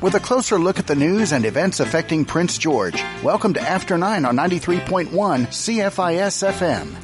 [0.00, 3.02] with a closer look at the news and events affecting Prince George.
[3.22, 6.96] Welcome to After 9 on 93.1 CFIS FM.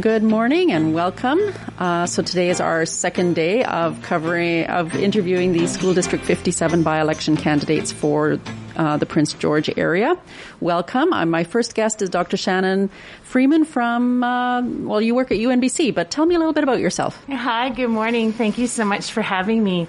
[0.00, 1.40] Good morning and welcome.
[1.76, 6.84] Uh, so today is our second day of covering, of interviewing the School District 57
[6.84, 8.38] by-election candidates for
[8.76, 10.16] uh, the Prince George area.
[10.60, 11.12] Welcome.
[11.12, 12.36] Uh, my first guest is Dr.
[12.36, 12.88] Shannon
[13.24, 16.78] Freeman from, uh, well, you work at UNBC, but tell me a little bit about
[16.78, 17.22] yourself.
[17.26, 18.32] Hi, good morning.
[18.32, 19.88] Thank you so much for having me.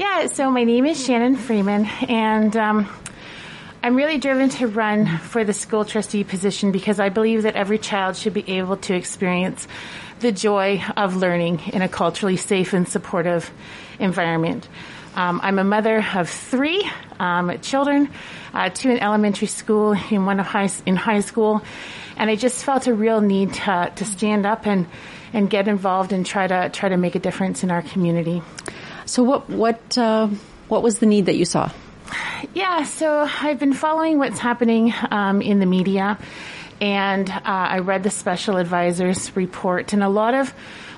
[0.00, 2.88] Yeah, so my name is Shannon Freeman, and um,
[3.82, 7.76] I'm really driven to run for the school trustee position because I believe that every
[7.76, 9.68] child should be able to experience
[10.20, 13.50] the joy of learning in a culturally safe and supportive
[13.98, 14.66] environment.
[15.16, 18.08] Um, I'm a mother of three um, children,
[18.54, 21.60] uh, two in elementary school and one high, in high school,
[22.16, 24.86] and I just felt a real need to, to stand up and,
[25.34, 28.42] and get involved and try to try to make a difference in our community.
[29.10, 30.28] So, what what uh,
[30.68, 31.72] what was the need that you saw?
[32.54, 36.16] Yeah, so I've been following what's happening um, in the media,
[36.80, 40.50] and uh, I read the special advisor's report, and a lot of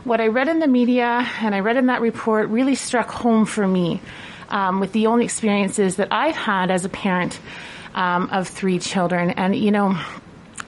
[0.04, 3.46] what I read in the media and I read in that report really struck home
[3.46, 4.02] for me
[4.50, 7.40] um, with the only experiences that I've had as a parent
[7.94, 9.30] um, of three children.
[9.30, 9.98] And, you know,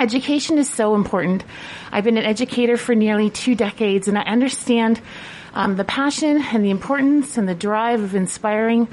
[0.01, 1.45] education is so important.
[1.93, 5.01] I've been an educator for nearly two decades and I understand
[5.55, 8.89] um, the passion and the importance and the drive of inspiring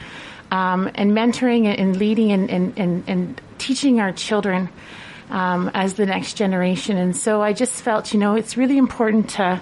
[0.51, 4.69] um, and mentoring and leading and, and, and, and teaching our children
[5.29, 6.97] um, as the next generation.
[6.97, 9.61] And so I just felt, you know, it's really important to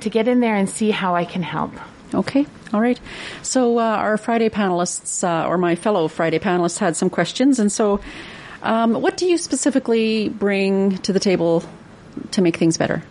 [0.00, 1.72] to get in there and see how I can help.
[2.12, 2.44] Okay.
[2.72, 2.98] All right.
[3.42, 7.70] So uh, our Friday panelists, uh, or my fellow Friday panelists, had some questions, and
[7.70, 8.00] so,
[8.62, 11.62] um, what do you specifically bring to the table
[12.32, 13.02] to make things better?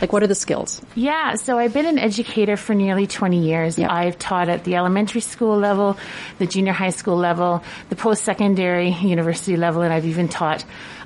[0.00, 0.80] Like, what are the skills?
[0.94, 3.78] Yeah, so I've been an educator for nearly 20 years.
[3.78, 3.90] Yep.
[3.90, 5.96] I've taught at the elementary school level,
[6.38, 10.64] the junior high school level, the post-secondary university level, and I've even taught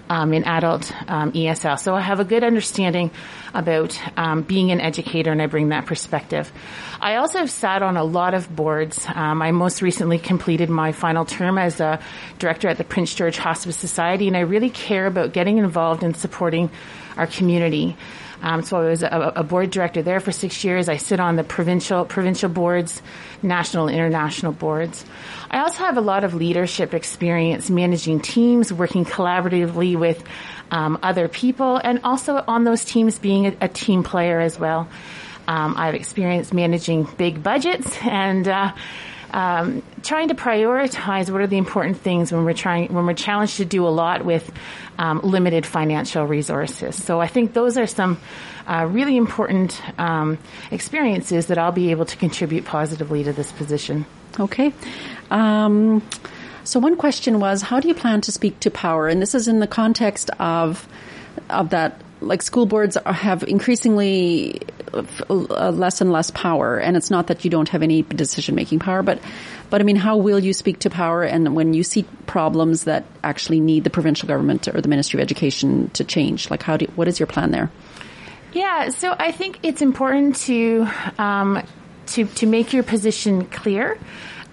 [0.08, 1.78] um, in adult um, ESL.
[1.78, 3.10] So I have a good understanding
[3.52, 6.52] about um, being an educator, and I bring that perspective.
[7.00, 9.06] I also have sat on a lot of boards.
[9.14, 12.00] Um, I most recently completed my final term as a
[12.38, 16.14] director at the Prince George Hospice Society, and I really care about getting involved in
[16.14, 16.70] supporting
[17.16, 17.96] our community.
[18.44, 20.90] Um, so I was a, a, board director there for six years.
[20.90, 23.00] I sit on the provincial provincial boards,
[23.42, 25.02] national international boards.
[25.50, 30.22] I also have a lot of leadership experience managing teams, working collaboratively with
[30.70, 34.90] um, other people, and also on those teams being a, a team player as well.
[35.48, 38.46] Um, I've experienced managing big budgets and.
[38.46, 38.72] Uh,
[39.34, 43.56] um, trying to prioritize what are the important things when we're trying when we're challenged
[43.56, 44.50] to do a lot with
[44.96, 47.02] um, limited financial resources.
[47.02, 48.18] So I think those are some
[48.68, 50.38] uh, really important um,
[50.70, 54.06] experiences that I'll be able to contribute positively to this position.
[54.38, 54.72] Okay.
[55.32, 56.00] Um,
[56.62, 59.08] so one question was, how do you plan to speak to power?
[59.08, 60.86] And this is in the context of
[61.50, 64.60] of that like school boards have increasingly
[64.92, 68.78] uh, less and less power, and it's not that you don't have any decision making
[68.78, 69.20] power, but
[69.70, 73.04] but I mean, how will you speak to power, and when you see problems that
[73.22, 76.86] actually need the provincial government or the Ministry of Education to change, like how do
[76.94, 77.70] what is your plan there?
[78.52, 81.62] Yeah, so I think it's important to um,
[82.06, 83.98] to to make your position clear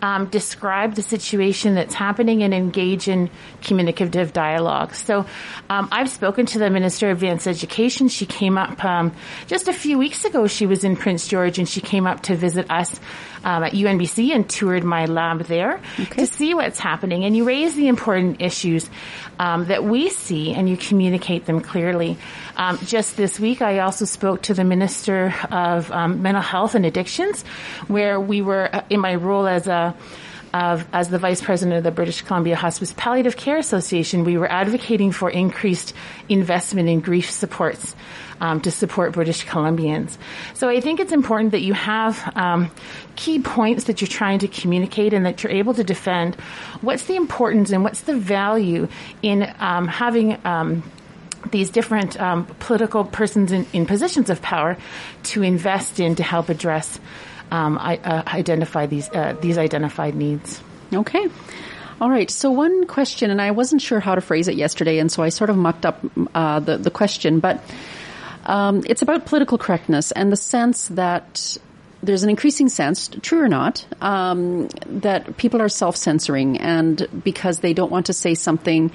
[0.01, 3.29] um, describe the situation that's happening and engage in
[3.61, 4.95] communicative dialogue.
[4.95, 5.25] So
[5.69, 8.07] um, I've spoken to the Minister of Advanced Education.
[8.07, 9.13] She came up um,
[9.47, 10.47] just a few weeks ago.
[10.47, 12.99] She was in Prince George and she came up to visit us
[13.43, 16.25] um, at UNBC and toured my lab there okay.
[16.25, 17.23] to see what's happening.
[17.23, 18.89] And you raise the important issues
[19.39, 22.17] um, that we see and you communicate them clearly.
[22.55, 26.85] Um, just this week, I also spoke to the Minister of um, Mental Health and
[26.85, 27.43] Addictions,
[27.87, 29.90] where we were uh, in my role as a
[30.53, 34.51] of, as the vice president of the British Columbia Hospice Palliative Care Association, we were
[34.51, 35.93] advocating for increased
[36.27, 37.95] investment in grief supports
[38.41, 40.17] um, to support British Columbians.
[40.53, 42.71] So I think it's important that you have um,
[43.15, 46.35] key points that you're trying to communicate and that you're able to defend.
[46.81, 48.87] What's the importance and what's the value
[49.21, 50.83] in um, having um,
[51.51, 54.77] these different um, political persons in, in, positions of power
[55.23, 56.99] to invest in to help address
[57.51, 60.61] um, I, uh, identify these uh, these identified needs.
[60.93, 61.27] Okay.
[61.99, 62.31] All right.
[62.31, 65.29] So one question, and I wasn't sure how to phrase it yesterday, and so I
[65.29, 66.03] sort of mucked up
[66.33, 67.63] uh, the the question, but
[68.45, 71.57] um, it's about political correctness and the sense that
[72.03, 77.59] there's an increasing sense, true or not, um, that people are self censoring, and because
[77.59, 78.91] they don't want to say something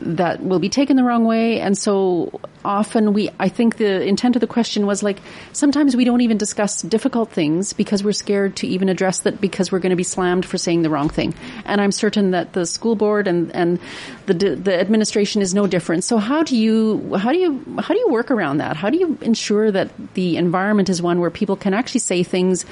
[0.00, 1.60] that will be taken the wrong way.
[1.60, 5.18] And so often we, I think the intent of the question was like,
[5.52, 9.70] sometimes we don't even discuss difficult things because we're scared to even address that because
[9.70, 11.34] we're going to be slammed for saying the wrong thing.
[11.64, 13.78] And I'm certain that the school board and, and
[14.26, 16.04] the, the administration is no different.
[16.04, 18.76] So how do you, how do you, how do you work around that?
[18.76, 22.64] How do you ensure that the environment is one where people can actually say things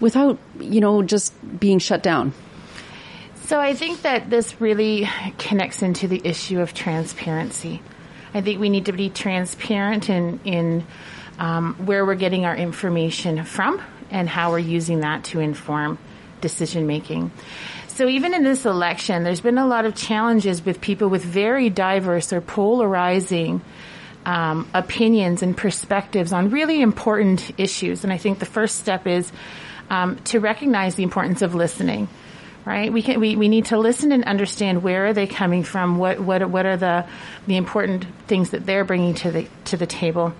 [0.00, 2.32] without, you know, just being shut down?
[3.48, 5.08] So I think that this really
[5.38, 7.80] connects into the issue of transparency.
[8.34, 10.86] I think we need to be transparent in in
[11.38, 13.80] um, where we're getting our information from
[14.10, 15.96] and how we're using that to inform
[16.42, 17.30] decision making.
[17.86, 21.70] So even in this election, there's been a lot of challenges with people with very
[21.70, 23.62] diverse or polarizing
[24.26, 28.04] um, opinions and perspectives on really important issues.
[28.04, 29.32] And I think the first step is
[29.88, 32.08] um, to recognize the importance of listening
[32.68, 32.92] right?
[32.92, 36.20] We can we, we need to listen and understand where are they coming from, what
[36.20, 37.06] what what are the
[37.46, 40.34] the important things that they're bringing to the to the table,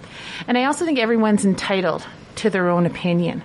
[0.47, 3.43] and I also think everyone's entitled to their own opinion,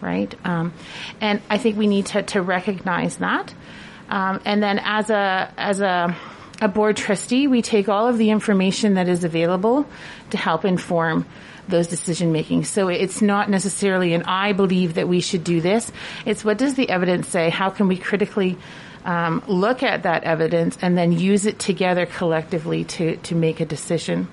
[0.00, 0.34] right?
[0.46, 0.72] Um,
[1.20, 3.52] and I think we need to to recognize that,
[4.08, 6.16] um, and then as a as a
[6.62, 9.84] a board trustee, we take all of the information that is available
[10.30, 11.26] to help inform
[11.68, 12.64] those decision making.
[12.64, 15.90] So it's not necessarily an I believe that we should do this.
[16.26, 17.50] It's what does the evidence say?
[17.50, 18.58] How can we critically
[19.04, 23.64] um, look at that evidence and then use it together collectively to, to make a
[23.64, 24.28] decision?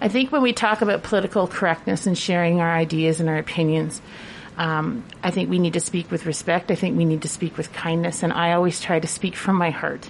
[0.00, 4.00] I think when we talk about political correctness and sharing our ideas and our opinions,
[4.56, 6.70] um, I think we need to speak with respect.
[6.70, 8.22] I think we need to speak with kindness.
[8.22, 10.08] And I always try to speak from my heart.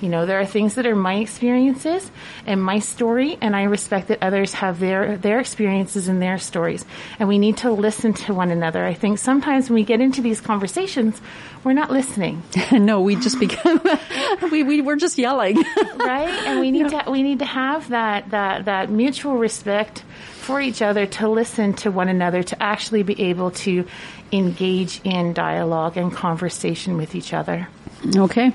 [0.00, 2.08] You know, there are things that are my experiences
[2.46, 6.84] and my story, and I respect that others have their, their experiences and their stories.
[7.18, 8.84] And we need to listen to one another.
[8.84, 11.20] I think sometimes when we get into these conversations,
[11.64, 12.44] we're not listening.
[12.72, 13.80] no, we just become,
[14.52, 15.56] we, we, we're just yelling.
[15.96, 16.28] right?
[16.46, 17.02] And we need yeah.
[17.02, 20.04] to, we need to have that, that, that mutual respect
[20.38, 23.84] for each other to listen to one another, to actually be able to
[24.30, 27.68] engage in dialogue and conversation with each other.
[28.16, 28.52] Okay.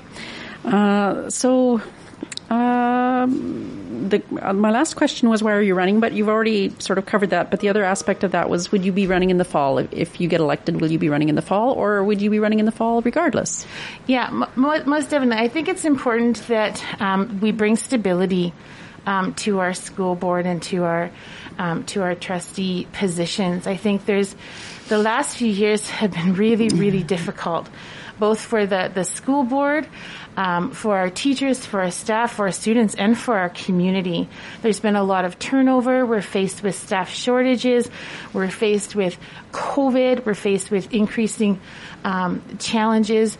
[0.64, 1.80] Uh, so,
[2.50, 6.00] um, the, uh, my last question was why are you running?
[6.00, 7.50] But you've already sort of covered that.
[7.50, 9.92] But the other aspect of that was would you be running in the fall if,
[9.92, 10.80] if you get elected?
[10.80, 13.00] Will you be running in the fall, or would you be running in the fall
[13.02, 13.66] regardless?
[14.06, 15.42] Yeah, m- most definitely.
[15.44, 18.52] I think it's important that um, we bring stability
[19.06, 21.10] um, to our school board and to our
[21.58, 23.66] um, to our trustee positions.
[23.66, 24.34] I think there's
[24.88, 27.68] the last few years have been really really difficult,
[28.18, 29.86] both for the the school board
[30.36, 34.28] um, for our teachers, for our staff, for our students, and for our community.
[34.62, 36.04] There's been a lot of turnover.
[36.04, 37.88] We're faced with staff shortages.
[38.32, 39.16] We're faced with
[39.52, 40.26] COVID.
[40.26, 41.60] We're faced with increasing
[42.04, 43.38] um, challenges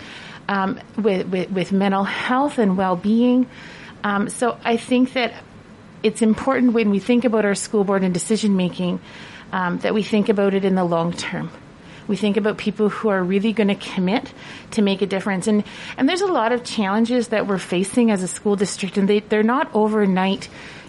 [0.49, 3.49] um, with, with, with, mental health and well-being.
[4.03, 5.33] Um, so I think that
[6.03, 9.01] it's important when we think about our school board and decision making
[9.53, 11.51] um, that we think about it in the long term.
[12.07, 14.33] We think about people who are really going to commit
[14.73, 15.47] to make a difference.
[15.47, 15.65] And,
[15.97, 19.21] and there's a lot of challenges that we're facing as a school district and they,
[19.21, 20.49] they're not overnight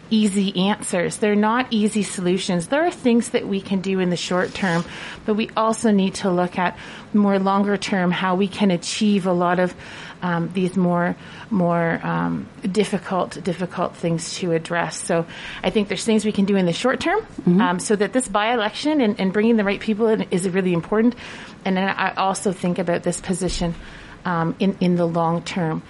[0.10, 1.18] easy answers.
[1.18, 2.68] They're not easy solutions.
[2.68, 4.86] There are things that we can do in the short term,
[5.26, 6.78] but we also need to look at
[7.14, 9.74] more longer term how we can achieve a lot of
[10.22, 11.16] um, these more
[11.50, 15.00] more um, difficult difficult things to address.
[15.00, 15.26] So
[15.64, 17.62] I think there's things we can do in the short term, mm-hmm.
[17.62, 20.74] um, so that this by election and, and, bringing the right people in is really
[20.74, 21.16] important.
[21.64, 23.76] And then I also think about this position
[24.24, 25.84] um, in in the long term.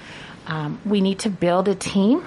[0.47, 2.23] Um, we need to build a team.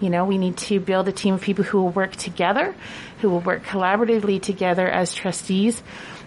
[0.00, 2.74] You know, we need to build a team of people who will work together,
[3.20, 5.82] who will work collaboratively together as trustees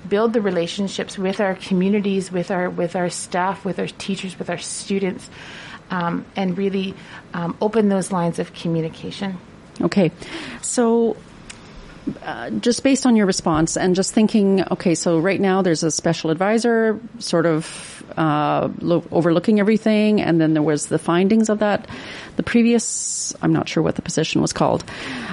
[0.08, 4.50] build the relationships with our communities, with our with our staff, with our teachers, with
[4.50, 5.30] our students,
[5.90, 6.94] um, and really
[7.34, 9.38] um, open those lines of communication.
[9.82, 10.12] Okay,
[10.62, 11.16] so.
[12.24, 15.92] Uh, just based on your response and just thinking, okay, so right now there's a
[15.92, 21.60] special advisor sort of uh, lo- overlooking everything, and then there was the findings of
[21.60, 21.88] that
[22.38, 24.84] the previous, I'm not sure what the position was called,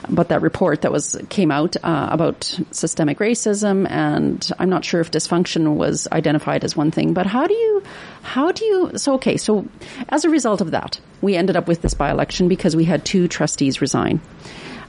[0.09, 5.01] but that report that was came out uh, about systemic racism, and I'm not sure
[5.01, 7.13] if dysfunction was identified as one thing.
[7.13, 7.83] But how do you,
[8.23, 8.99] how do you?
[8.99, 9.69] So okay, so
[10.09, 13.29] as a result of that, we ended up with this by-election because we had two
[13.29, 14.21] trustees resign.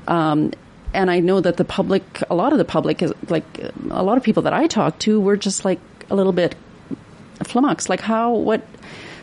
[0.08, 0.52] Um,
[0.96, 3.46] and I know that the public, a lot of the public, is like
[3.90, 6.56] a lot of people that I talked to, were just like a little bit
[7.44, 7.90] flummoxed.
[7.90, 8.66] Like how, what?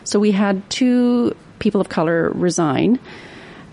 [0.03, 2.99] So we had two people of color resign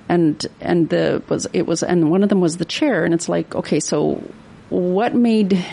[0.08, 3.28] and and the was it was and one of them was the chair and it's
[3.28, 4.22] like okay so
[4.68, 5.64] what made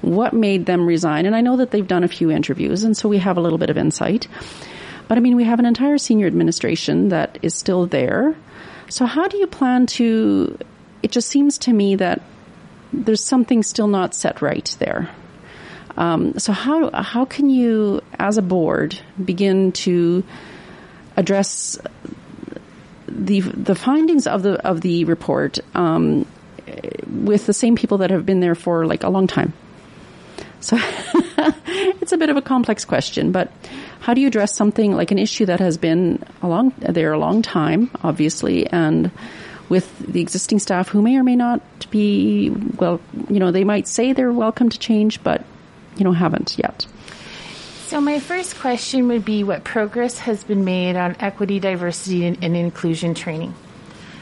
[0.00, 3.08] what made them resign and I know that they've done a few interviews and so
[3.08, 4.28] we have a little bit of insight
[5.08, 8.34] but I mean we have an entire senior administration that is still there
[8.88, 10.58] So, how do you plan to?
[11.06, 12.20] It just seems to me that
[12.92, 15.08] there's something still not set right there.
[15.96, 20.24] Um, so, how how can you, as a board, begin to
[21.16, 21.78] address
[23.06, 26.26] the the findings of the of the report um,
[27.06, 29.52] with the same people that have been there for like a long time?
[30.58, 30.76] So,
[32.02, 33.52] it's a bit of a complex question, but
[34.00, 37.18] how do you address something like an issue that has been a long, there a
[37.18, 39.12] long time, obviously, and
[39.68, 43.88] with the existing staff who may or may not be, well, you know, they might
[43.88, 45.44] say they're welcome to change, but,
[45.96, 46.86] you know, haven't yet.
[47.86, 52.42] So my first question would be what progress has been made on equity, diversity, and,
[52.42, 53.54] and inclusion training.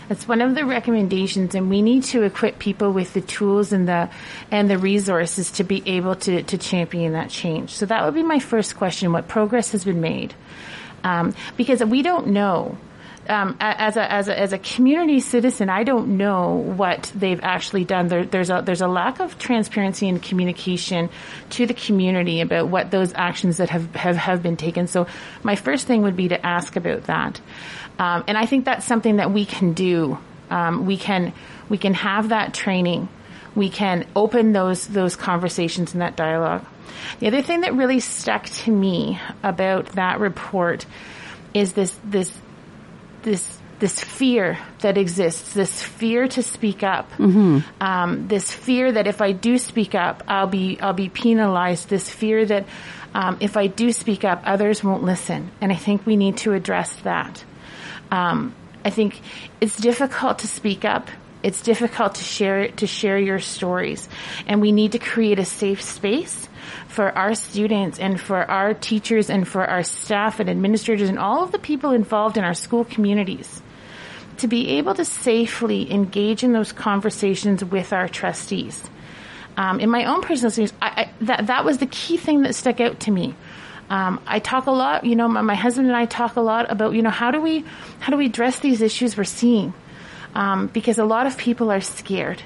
[0.09, 3.89] That's one of the recommendations, and we need to equip people with the tools and
[3.89, 4.11] the
[4.51, 7.71] and the resources to be able to to champion that change.
[7.71, 10.35] So that would be my first question: What progress has been made?
[11.03, 12.77] Um, because we don't know.
[13.27, 17.85] Um, as a as a as a community citizen, I don't know what they've actually
[17.85, 18.09] done.
[18.09, 21.09] There, there's a there's a lack of transparency and communication
[21.51, 24.89] to the community about what those actions that have have, have been taken.
[24.89, 25.07] So
[25.43, 27.41] my first thing would be to ask about that.
[27.99, 30.19] Um, and I think that's something that we can do.
[30.51, 31.33] Um, we can
[31.69, 33.09] we can have that training.
[33.55, 36.65] We can open those those conversations and that dialogue.
[37.21, 40.87] The other thing that really stuck to me about that report
[41.55, 42.31] is this this
[43.25, 47.59] this this fear that exists, this fear to speak up, mm-hmm.
[47.83, 51.89] um, this fear that if I do speak up, I'll be I'll be penalized.
[51.89, 52.67] This fear that
[53.15, 56.53] um, if I do speak up, others won't listen, and I think we need to
[56.53, 57.45] address that.
[58.11, 58.55] Um,
[58.85, 59.21] I think
[59.61, 61.09] it's difficult to speak up.
[61.43, 64.09] It's difficult to share to share your stories,
[64.47, 66.49] and we need to create a safe space
[66.89, 71.43] for our students and for our teachers and for our staff and administrators and all
[71.43, 73.63] of the people involved in our school communities
[74.39, 78.83] to be able to safely engage in those conversations with our trustees.
[79.57, 82.55] Um, in my own personal experience, I, I, that that was the key thing that
[82.55, 83.35] stuck out to me.
[83.89, 86.71] Um, I talk a lot, you know, my, my, husband and I talk a lot
[86.71, 87.65] about, you know, how do we,
[88.01, 89.75] how do we address these issues we're seeing?
[90.35, 92.43] Um, because a lot of people are scared.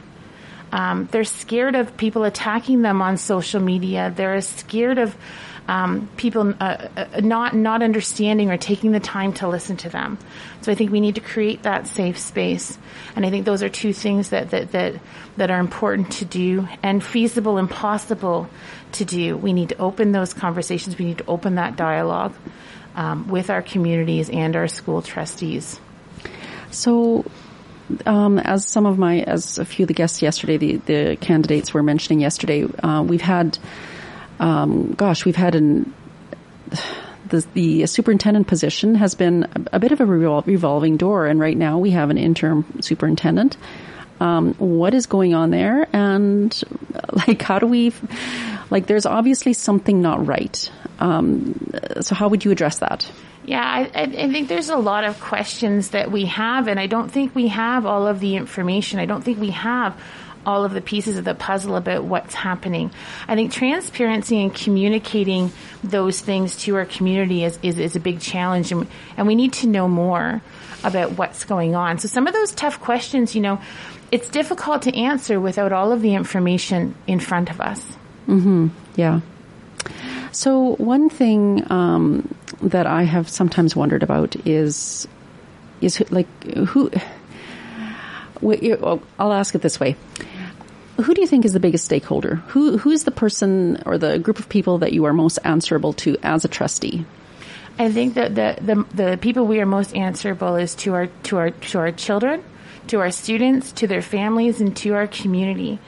[0.72, 4.12] Um, they're scared of people attacking them on social media.
[4.14, 5.16] They're scared of
[5.68, 10.18] um, people uh, uh, not not understanding or taking the time to listen to them.
[10.62, 12.78] So I think we need to create that safe space,
[13.14, 14.94] and I think those are two things that that that,
[15.37, 18.48] that are important to do and feasible and possible
[18.92, 19.37] to do.
[19.37, 20.98] We need to open those conversations.
[20.98, 22.34] We need to open that dialogue
[22.94, 25.78] um, with our communities and our school trustees.
[26.70, 27.26] So
[28.07, 31.73] um, as some of my, as a few of the guests yesterday, the, the candidates
[31.73, 33.59] were mentioning yesterday, uh, we've had,
[34.40, 35.92] um, gosh, we've had an,
[37.28, 41.40] the, the superintendent position has been a, a bit of a revol- revolving door, and
[41.40, 43.57] right now we have an interim superintendent.
[44.21, 46.62] Um, what is going on there, and
[47.12, 47.92] like, how do we,
[48.70, 50.70] like, there's obviously something not right.
[50.98, 51.70] Um,
[52.00, 53.10] so, how would you address that?
[53.44, 57.08] Yeah, I, I, think there's a lot of questions that we have, and I don't
[57.08, 58.98] think we have all of the information.
[58.98, 59.98] I don't think we have
[60.44, 62.90] all of the pieces of the puzzle about what's happening.
[63.26, 65.50] I think transparency and communicating
[65.82, 69.54] those things to our community is, is, is a big challenge, and, and we need
[69.54, 70.42] to know more
[70.84, 71.98] about what's going on.
[71.98, 73.60] So some of those tough questions, you know,
[74.10, 77.82] it's difficult to answer without all of the information in front of us.
[78.28, 78.68] Mm-hmm.
[78.97, 79.20] Yeah.
[80.32, 82.32] So one thing um,
[82.62, 85.08] that I have sometimes wondered about is
[85.80, 86.90] is like who.
[88.40, 89.97] I'll ask it this way:
[90.97, 92.37] Who do you think is the biggest stakeholder?
[92.49, 95.92] Who who is the person or the group of people that you are most answerable
[95.94, 97.04] to as a trustee?
[97.78, 101.37] I think that the, the the people we are most answerable is to our to
[101.38, 102.44] our to our children,
[102.88, 105.78] to our students, to their families, and to our community.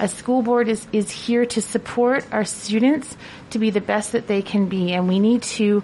[0.00, 3.16] A school board is, is here to support our students
[3.50, 5.82] to be the best that they can be, and we need to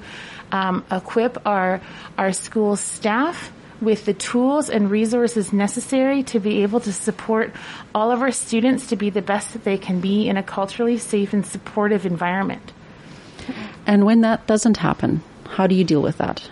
[0.53, 1.81] um, equip our
[2.19, 7.55] our school staff with the tools and resources necessary to be able to support
[7.95, 10.99] all of our students to be the best that they can be in a culturally
[10.99, 12.73] safe and supportive environment.
[13.87, 16.51] And when that doesn't happen, how do you deal with that?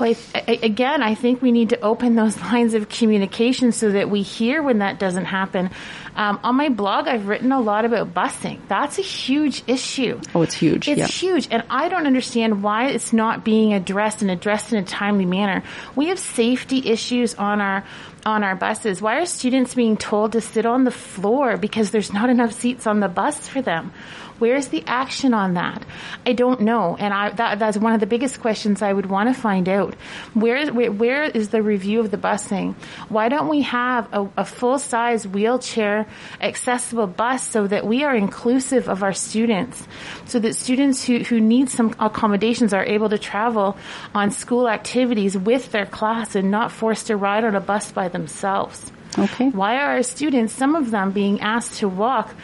[0.00, 0.14] Well,
[0.46, 4.62] again, I think we need to open those lines of communication so that we hear
[4.62, 5.70] when that doesn't happen.
[6.16, 8.60] Um, on my blog, I've written a lot about busing.
[8.66, 10.20] That's a huge issue.
[10.34, 10.88] Oh, it's huge.
[10.88, 11.06] It's yeah.
[11.06, 11.48] huge.
[11.50, 15.62] And I don't understand why it's not being addressed and addressed in a timely manner.
[15.94, 17.84] We have safety issues on our
[18.26, 19.00] on our buses.
[19.00, 22.86] Why are students being told to sit on the floor because there's not enough seats
[22.86, 23.92] on the bus for them?
[24.40, 25.84] Where's the action on that?
[26.24, 26.96] I don't know.
[26.98, 29.94] And I, that, that's one of the biggest questions I would want to find out.
[30.32, 32.74] Where, where, where is the review of the busing?
[33.10, 36.06] Why don't we have a, a full size wheelchair
[36.40, 39.86] accessible bus so that we are inclusive of our students?
[40.24, 43.76] So that students who, who need some accommodations are able to travel
[44.14, 48.08] on school activities with their class and not forced to ride on a bus by
[48.08, 48.90] themselves.
[49.18, 49.48] Okay.
[49.48, 52.34] Why are our students, some of them, being asked to walk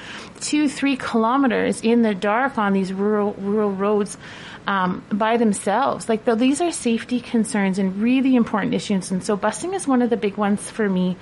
[0.40, 4.18] two, three kilometers in the dark on these rural rural roads
[4.66, 6.08] um, by themselves?
[6.08, 9.10] Like, though, these are safety concerns and really important issues.
[9.10, 11.16] And so, busing is one of the big ones for me.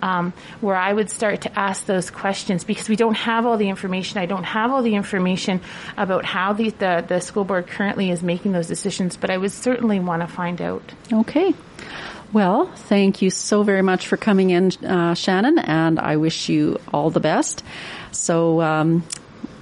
[0.00, 3.68] Um, where I would start to ask those questions because we don't have all the
[3.68, 4.18] information.
[4.18, 5.60] I don't have all the information
[5.96, 9.50] about how the, the, the school board currently is making those decisions, but I would
[9.50, 10.92] certainly want to find out.
[11.12, 11.52] Okay.
[12.32, 16.78] Well, thank you so very much for coming in, uh, Shannon, and I wish you
[16.92, 17.64] all the best.
[18.12, 19.02] So, um,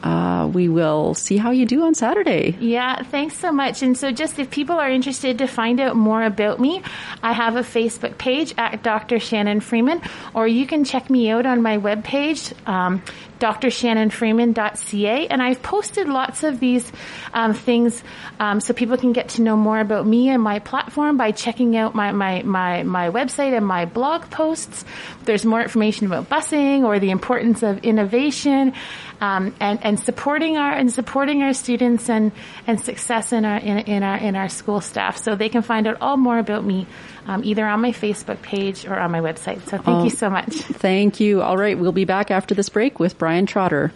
[0.03, 2.57] uh, we will see how you do on Saturday.
[2.61, 3.83] Yeah, thanks so much.
[3.83, 6.83] And so, just if people are interested to find out more about me,
[7.23, 9.19] I have a Facebook page at Dr.
[9.19, 10.01] Shannon Freeman,
[10.35, 13.03] or you can check me out on my webpage, um,
[13.41, 15.27] drshannonfreeman.ca.
[15.29, 16.91] And I've posted lots of these
[17.33, 18.03] um, things
[18.41, 21.77] um, so people can get to know more about me and my platform by checking
[21.77, 24.85] out my, my, my, my website and my blog posts.
[25.25, 28.73] There's more information about busing or the importance of innovation
[29.21, 32.33] um, and, and supporting our and supporting our students and,
[32.67, 35.17] and success in our in, in our in our school staff.
[35.17, 36.87] So they can find out all more about me
[37.27, 39.67] um, either on my Facebook page or on my website.
[39.69, 40.55] So thank you so much.
[40.55, 41.43] Thank you.
[41.43, 43.93] All right, we'll be back after this break with Brian Trotter.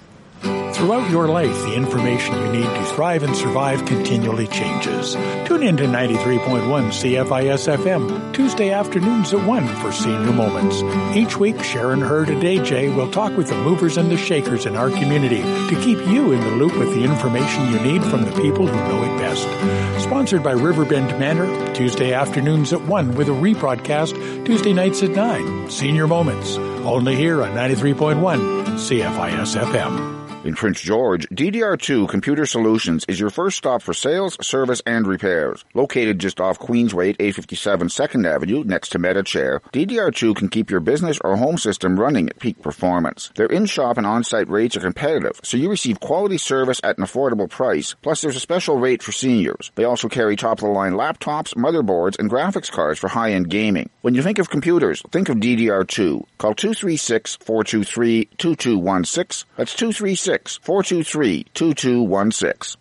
[0.80, 5.12] Throughout your life, the information you need to thrive and survive continually changes.
[5.44, 6.40] Tune in to 93.1
[6.88, 10.82] CFIS FM, Tuesday afternoons at 1 for Senior Moments.
[11.14, 14.74] Each week, Sharon Hurd and AJ will talk with the movers and the shakers in
[14.74, 18.32] our community to keep you in the loop with the information you need from the
[18.40, 20.02] people who know it best.
[20.02, 25.68] Sponsored by Riverbend Manor, Tuesday afternoons at 1 with a rebroadcast Tuesday nights at 9.
[25.68, 30.19] Senior Moments, only here on 93.1 CFIS FM.
[30.42, 35.66] In Prince George, DDR2 Computer Solutions is your first stop for sales, service, and repairs.
[35.74, 41.18] Located just off Queensway 857 2nd Avenue next to MediChair, DDR2 can keep your business
[41.22, 43.30] or home system running at peak performance.
[43.34, 47.50] Their in-shop and on-site rates are competitive, so you receive quality service at an affordable
[47.50, 47.94] price.
[48.00, 49.70] Plus, there's a special rate for seniors.
[49.74, 53.90] They also carry top-of-the-line laptops, motherboards, and graphics cards for high-end gaming.
[54.00, 56.24] When you think of computers, think of DDR2.
[56.38, 59.44] Call 236-423-2216.
[59.58, 60.29] That's 236
[60.62, 62.76] 423 2216.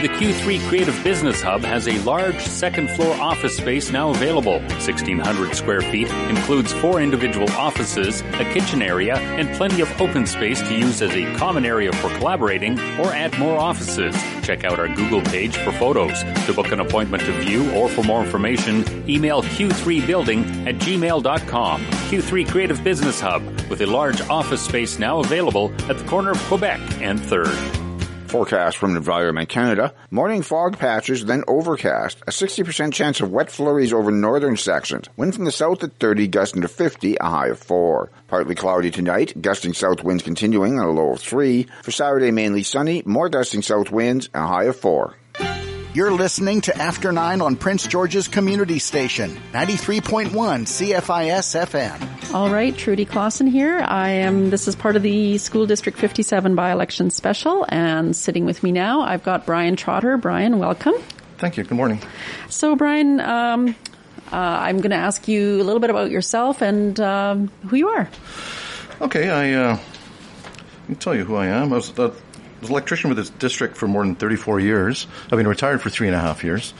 [0.00, 4.60] The Q3 Creative Business Hub has a large second floor office space now available.
[4.60, 10.62] 1,600 square feet includes four individual offices, a kitchen area, and plenty of open space
[10.62, 14.14] to use as a common area for collaborating or add more offices.
[14.44, 16.22] Check out our Google page for photos.
[16.46, 21.80] To book an appointment to view or for more information, email q3building at gmail.com.
[21.82, 26.38] Q3 Creative Business Hub with a large office space now available at the corner of
[26.42, 27.87] Quebec and 3rd.
[28.28, 29.94] Forecast from Environment Canada.
[30.10, 32.20] Morning fog patches, then overcast.
[32.26, 35.06] A 60% chance of wet flurries over northern sections.
[35.16, 38.10] Wind from the south at 30, gusting to 50, a high of 4.
[38.28, 41.66] Partly cloudy tonight, gusting south winds continuing, a low of 3.
[41.82, 45.14] For Saturday, mainly sunny, more gusting south winds, a high of 4.
[45.94, 52.34] You're listening to After 9 on Prince George's Community Station, 93.1 CFIS FM.
[52.34, 53.78] All right, Trudy Clausen here.
[53.78, 58.62] I am, this is part of the School District 57 by-election special, and sitting with
[58.62, 60.18] me now, I've got Brian Trotter.
[60.18, 60.92] Brian, welcome.
[61.38, 61.64] Thank you.
[61.64, 62.02] Good morning.
[62.50, 63.74] So, Brian, um,
[64.30, 67.88] uh, I'm going to ask you a little bit about yourself and um, who you
[67.88, 68.10] are.
[69.00, 69.78] Okay, I uh,
[70.84, 71.72] can tell you who I am.
[71.72, 72.10] I was the
[72.60, 75.06] was an electrician with this district for more than 34 years.
[75.24, 76.74] I've been retired for three and a half years.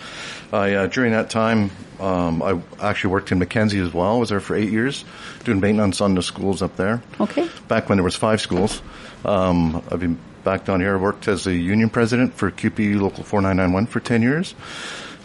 [0.53, 4.17] I, uh, during that time, um, I actually worked in Mackenzie as well.
[4.17, 5.05] I was there for eight years,
[5.45, 7.03] doing maintenance on the schools up there.
[7.21, 7.49] Okay.
[7.69, 8.81] Back when there was five schools.
[9.25, 10.97] Um, I've been back down here.
[10.97, 14.55] I worked as a union president for CUPE Local 4991 for 10 years.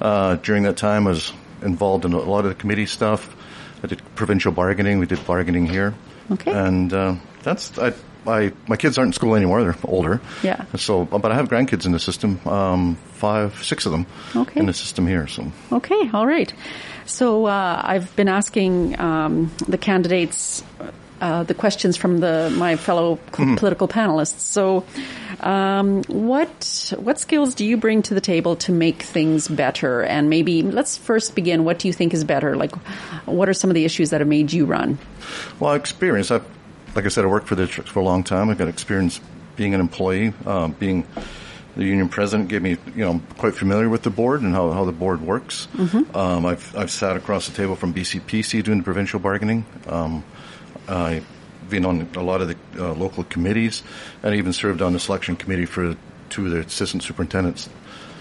[0.01, 3.35] Uh, during that time, I was involved in a lot of the committee stuff.
[3.83, 4.99] I did provincial bargaining.
[4.99, 5.93] We did bargaining here.
[6.31, 6.51] Okay.
[6.51, 7.93] And uh, that's I,
[8.27, 10.21] I, my kids aren't in school anymore; they're older.
[10.43, 10.65] Yeah.
[10.75, 14.05] So, but I have grandkids in the system, um, five, six of them
[14.35, 14.59] Okay.
[14.59, 15.27] in the system here.
[15.27, 16.53] So, Okay, all right.
[17.05, 20.63] So uh, I've been asking um, the candidates
[21.21, 24.39] uh, the questions from the my fellow c- political panelists.
[24.39, 24.83] So,
[25.41, 30.01] um, what what skills do you bring to the table to make things better?
[30.03, 31.63] And maybe let's first begin.
[31.65, 32.55] What do you think is better?
[32.55, 32.73] Like,
[33.25, 34.97] what are some of the issues that have made you run?
[35.59, 36.31] well, experience.
[36.31, 36.45] I've,
[36.95, 38.49] like I said, I worked for the district for a long time.
[38.49, 39.19] I've got experience
[39.55, 41.05] being an employee, uh, being
[41.75, 44.85] the union president gave me, you know, quite familiar with the board and how, how
[44.85, 45.67] the board works.
[45.73, 46.15] Mm-hmm.
[46.15, 49.65] Um, I've, I've sat across the table from BCPSEA doing the provincial bargaining.
[49.87, 50.23] Um,
[50.87, 51.25] I've
[51.69, 53.81] been on a lot of the uh, local committees
[54.21, 55.95] and even served on the selection committee for
[56.29, 57.69] two of the assistant superintendents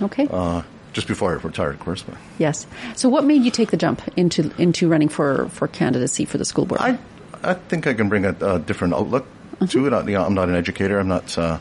[0.00, 0.26] Okay.
[0.30, 2.02] uh, just before I retired, of course.
[2.02, 2.66] But yes.
[2.96, 6.44] So, what made you take the jump into into running for for candidacy for the
[6.44, 6.80] school board?
[6.80, 6.98] I,
[7.42, 9.26] I think I can bring a, a different outlook
[9.68, 9.92] to it.
[9.92, 10.98] I, you know, I'm not an educator.
[10.98, 11.58] I'm not uh,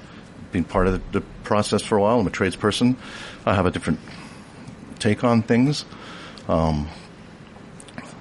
[0.51, 2.19] been part of the, the process for a while.
[2.19, 2.95] I'm a tradesperson.
[3.45, 3.99] I have a different
[4.99, 5.85] take on things.
[6.47, 6.87] Um,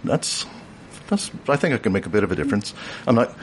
[0.04, 0.46] that's
[1.08, 1.30] that's.
[1.48, 2.72] I think I can make a bit of a difference.
[3.06, 3.36] I'm not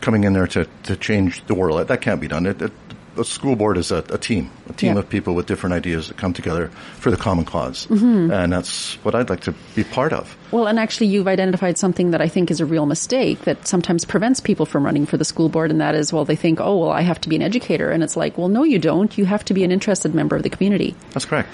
[0.00, 1.88] coming in there to, to change the world.
[1.88, 2.46] That can't be done.
[2.46, 2.72] It, it,
[3.18, 5.00] a school board is a, a team, a team Yeah.
[5.00, 8.30] of people with different ideas that come together for the common because mm-hmm.
[8.30, 10.36] and that's what I'd like to be part of.
[10.50, 14.04] Well, and actually, you've identified something that I think is a real mistake that sometimes
[14.04, 16.76] prevents people from running for the school board, and that is, well, they think, oh,
[16.76, 17.90] well, I have to be an educator.
[17.90, 19.16] And it's like, well, no, you don't.
[19.18, 20.94] You have to be an interested member of the community.
[21.12, 21.48] That's correct.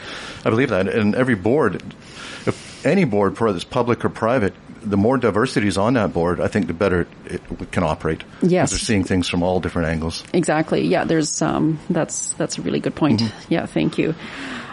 [0.44, 0.88] I believe that.
[0.88, 1.82] And every board,
[2.46, 6.40] if any board, whether it's public or private, the more diversity is on that board,
[6.40, 8.24] I think the better it can operate.
[8.42, 8.70] Yes.
[8.70, 10.24] They're seeing things from all different angles.
[10.32, 10.86] Exactly.
[10.86, 13.22] Yeah, there's, um, that's, that's a really good point.
[13.48, 14.14] Yeah, thank you.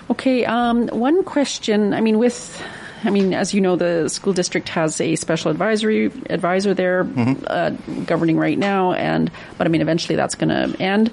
[0.10, 2.62] Okay, um, one question, I mean, with,
[3.04, 7.08] I mean, as you know, the school district has a special advisory advisor there
[7.48, 7.70] uh,
[8.06, 11.12] governing right now, and but I mean, eventually that's going to end.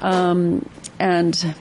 [0.00, 0.68] Um,
[1.00, 1.54] and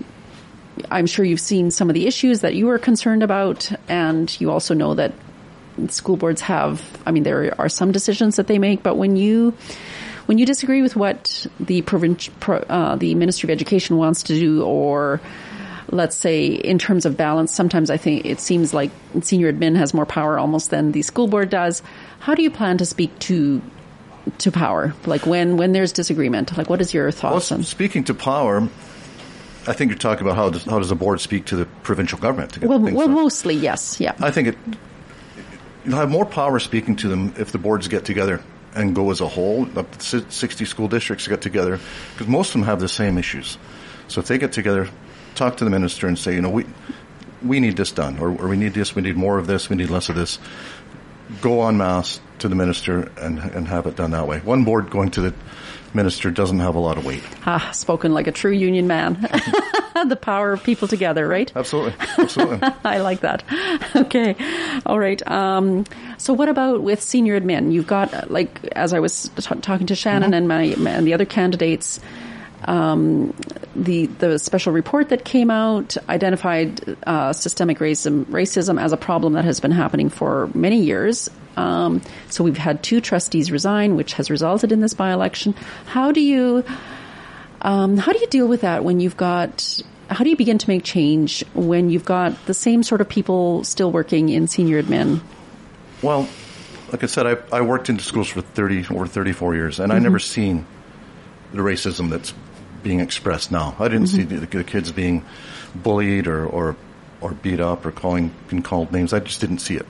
[0.92, 4.52] I'm sure you've seen some of the issues that you were concerned about, and you
[4.52, 5.14] also know that
[5.90, 6.82] school boards have.
[7.06, 9.54] I mean, there are some decisions that they make, but when you
[10.26, 14.34] when you disagree with what the province, pro, uh, the Ministry of Education wants to
[14.38, 15.22] do, or
[15.90, 19.94] let's say in terms of balance, sometimes I think it seems like senior admin has
[19.94, 21.82] more power almost than the school board does.
[22.20, 23.62] How do you plan to speak to
[24.40, 24.94] to power?
[25.06, 27.64] Like when when there's disagreement, like what is your Well, thoughts on?
[27.64, 28.68] speaking to power,
[29.66, 32.20] I think you're talking about how does, how does the board speak to the provincial
[32.20, 34.14] government to get Well, well, mostly yes, yeah.
[34.20, 34.58] I think it
[35.88, 38.42] you'll have more power speaking to them if the boards get together
[38.76, 39.68] and go as a whole.
[39.80, 41.80] Up to 60 school districts get together
[42.14, 43.58] because most of them have the same issues.
[44.10, 44.90] So if they get together,
[45.36, 46.66] talk to the minister and say, you know, we
[47.44, 49.76] we need this done, or, or we need this, we need more of this, we
[49.76, 50.40] need less of this.
[51.42, 54.40] Go en masse to the minister and and have it done that way.
[54.40, 55.34] One board going to the
[55.94, 57.24] minister doesn't have a lot of weight.
[57.46, 59.14] Ah, spoken like a true union man.
[60.08, 61.52] the power of people together, right?
[61.56, 62.60] Absolutely, absolutely.
[62.84, 63.44] I like that.
[63.96, 64.36] Okay.
[64.86, 65.26] All right.
[65.28, 65.86] Um,
[66.18, 67.72] so what about with senior admin?
[67.72, 71.14] You've got, uh, like, as I was t- talking to Shannon and my, and the
[71.14, 72.00] other candidates,
[72.66, 73.34] um,
[73.76, 79.34] the, the special report that came out identified, uh, systemic racism, racism as a problem
[79.34, 81.30] that has been happening for many years.
[81.58, 85.54] Um, so we've had two trustees resign, which has resulted in this by-election.
[85.86, 86.64] How do you,
[87.62, 89.82] um, how do you deal with that when you've got?
[90.10, 93.66] How do you begin to make change when you've got the same sort of people
[93.66, 95.20] still working in senior admin?
[96.02, 96.30] Well,
[96.92, 100.00] like I said, I, I worked in schools for 30 over 34 years, and I
[100.00, 100.66] never seen
[101.52, 102.34] the racism that's
[102.84, 103.76] being expressed now.
[103.80, 105.26] I didn't see the, the kids being
[105.76, 106.78] bullied or, or
[107.20, 109.14] or beat up or calling being called names.
[109.14, 109.86] I just didn't see it.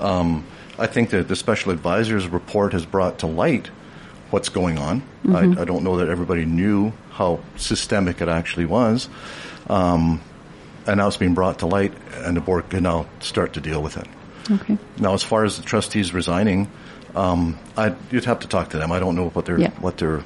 [0.00, 0.44] Um,
[0.78, 3.68] I think that the special advisor's report has brought to light
[4.30, 5.02] what's going on.
[5.32, 9.08] I, I don't know that everybody knew how systemic it actually was.
[9.68, 10.20] Um,
[10.86, 13.82] and now it's being brought to light, and the board can now start to deal
[13.82, 14.06] with it.
[14.50, 14.78] Okay.
[14.98, 16.70] Now, as far as the trustees resigning,
[17.14, 18.92] um, I, you'd have to talk to them.
[18.92, 19.70] I don't know what their Yeah.
[19.80, 20.22] what their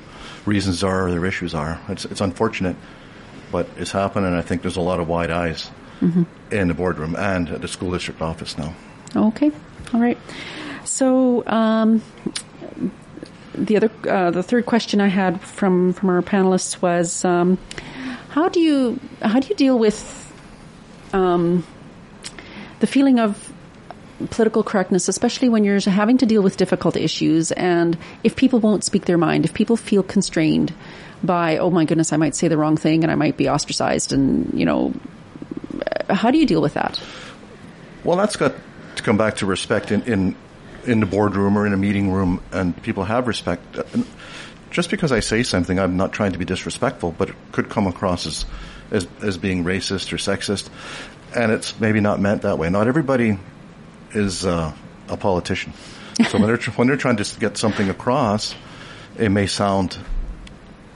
[0.47, 1.81] reasons are or their issues are.
[1.89, 2.77] It's, it's unfortunate,
[3.51, 5.71] but it's happened, and I think there's a lot of wide eyes
[6.51, 8.75] in the boardroom and at the school district office now.
[9.15, 9.53] Okay.
[9.93, 10.19] All right.
[10.85, 12.03] So um,
[13.55, 17.59] the other, uh, the third question I had from from our panelists was, um,
[18.31, 20.33] how do you how do you deal with
[21.13, 21.65] um,
[22.81, 23.53] the feeling of
[24.31, 28.85] political correctness, especially when you're having to deal with difficult issues, and if people won't
[28.85, 30.73] speak their mind, if people feel constrained
[31.23, 34.13] by, oh my goodness, I might say the wrong thing and I might be ostracized,
[34.13, 34.95] and you know,
[36.09, 37.01] how do you deal with that?
[38.05, 38.55] Well, that's got
[38.97, 40.37] to come back to respect in, in
[40.85, 43.63] in the boardroom or in a meeting room, and people have respect.
[44.71, 47.87] Just because I say something, I'm not trying to be disrespectful, but it could come
[47.87, 48.47] across as
[48.91, 50.69] as, as being racist or sexist,
[51.35, 52.69] and it's maybe not meant that way.
[52.71, 53.39] Not everybody
[54.13, 54.73] is uh,
[55.09, 55.73] a politician,
[56.29, 58.55] so when they're tr- when they're trying to get something across,
[59.19, 59.99] it may sound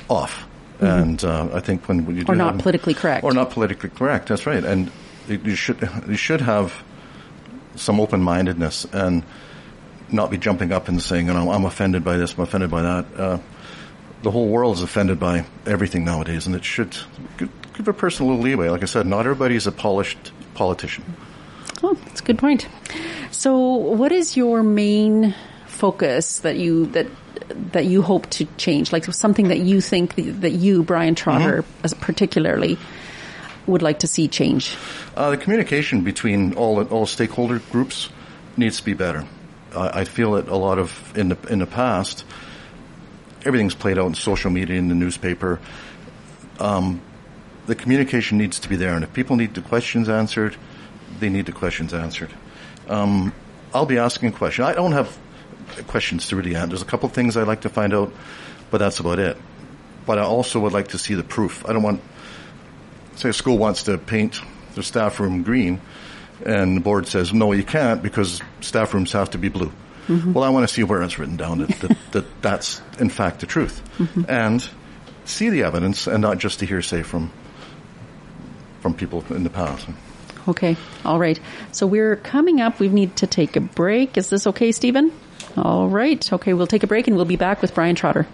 [0.09, 0.47] off.
[0.79, 3.25] And uh, I think when, you do Or not politically correct.
[3.25, 4.29] or not politically correct.
[4.29, 4.91] That's right, and
[5.29, 6.83] you should you should have
[7.77, 9.23] some open mindedness and
[10.11, 12.83] not be jumping up and saying, you know, I'm offended by this, I'm offended by
[12.83, 13.07] that.
[13.17, 13.39] Uh,
[14.23, 16.97] the whole world is offended by everything nowadays, and it should
[17.39, 17.51] give,
[17.87, 18.69] a person a little leeway.
[18.71, 21.05] Like I said, not everybody is a polished politician.
[21.83, 22.67] Oh, that's a good point.
[23.31, 25.35] So, what is your main
[25.67, 27.07] focus that you that
[27.73, 28.93] that you hope to change?
[28.93, 31.85] Like something that you think that you, Brian Trotter, mm-hmm.
[31.85, 32.79] as particularly
[33.67, 34.77] would like to see change?
[35.17, 38.09] Uh, the communication between all all stakeholder groups
[38.57, 39.27] needs to be better.
[39.75, 42.25] I feel that a lot of in the in the past,
[43.45, 45.61] everything's played out in social media, in the newspaper.
[46.59, 47.03] Um,
[47.67, 50.57] the communication needs to be there, and if people need the questions answered,
[51.21, 52.31] they need the questions answered.
[52.89, 53.33] Um,
[53.75, 54.69] I'll be asking questions.
[54.69, 55.19] I don't have
[55.89, 56.69] questions to really answer.
[56.69, 58.13] There's a couple things I'd like to find out,
[58.71, 59.37] but that's about it.
[60.07, 61.67] But I also would like to see the proof.
[61.69, 62.01] I don't want,
[63.17, 64.41] say, a school wants to paint
[64.75, 65.81] their staff room green,
[66.45, 69.73] and the board says, no, you can't because staff rooms have to be blue.
[70.09, 70.35] Mm-hmm.
[70.35, 73.41] Well, I want to see where it's written down that, that, that that's in fact
[73.41, 73.83] the truth.
[73.99, 74.23] Mm-hmm.
[74.29, 74.69] And
[75.25, 77.33] see the evidence and not just the hearsay from
[78.81, 79.89] from people in the past.
[80.47, 81.41] Okay, all right.
[81.73, 82.79] So we're coming up.
[82.79, 84.17] We need to take a break.
[84.17, 85.11] Is this okay, Stephen?
[85.57, 86.33] All right.
[86.33, 88.29] Okay, we'll take a break and we'll be back with Brian Trotter.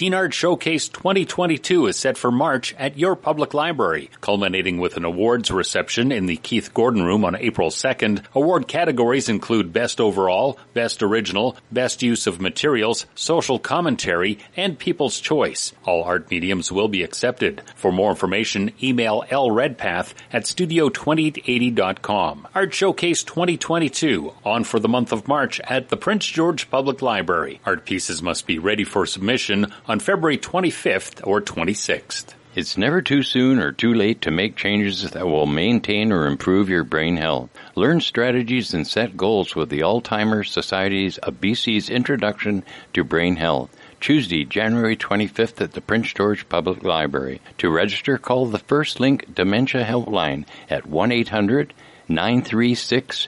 [0.00, 5.04] Teen Art Showcase 2022 is set for March at your public library, culminating with an
[5.04, 8.24] awards reception in the Keith Gordon Room on April 2nd.
[8.34, 15.20] Award categories include Best Overall, Best Original, Best Use of Materials, Social Commentary, and People's
[15.20, 15.74] Choice.
[15.84, 17.60] All art mediums will be accepted.
[17.76, 22.48] For more information, email lredpath at studio2880.com.
[22.54, 27.60] Art Showcase 2022 on for the month of March at the Prince George Public Library.
[27.66, 32.34] Art pieces must be ready for submission on February 25th or 26th.
[32.54, 36.68] It's never too soon or too late to make changes that will maintain or improve
[36.68, 37.50] your brain health.
[37.74, 43.76] Learn strategies and set goals with the Alzheimer's Society's of BC's Introduction to Brain Health.
[43.98, 47.40] Tuesday, January 25th at the Prince George Public Library.
[47.58, 51.74] To register, call the First Link Dementia Helpline at 1 800
[52.08, 53.26] 936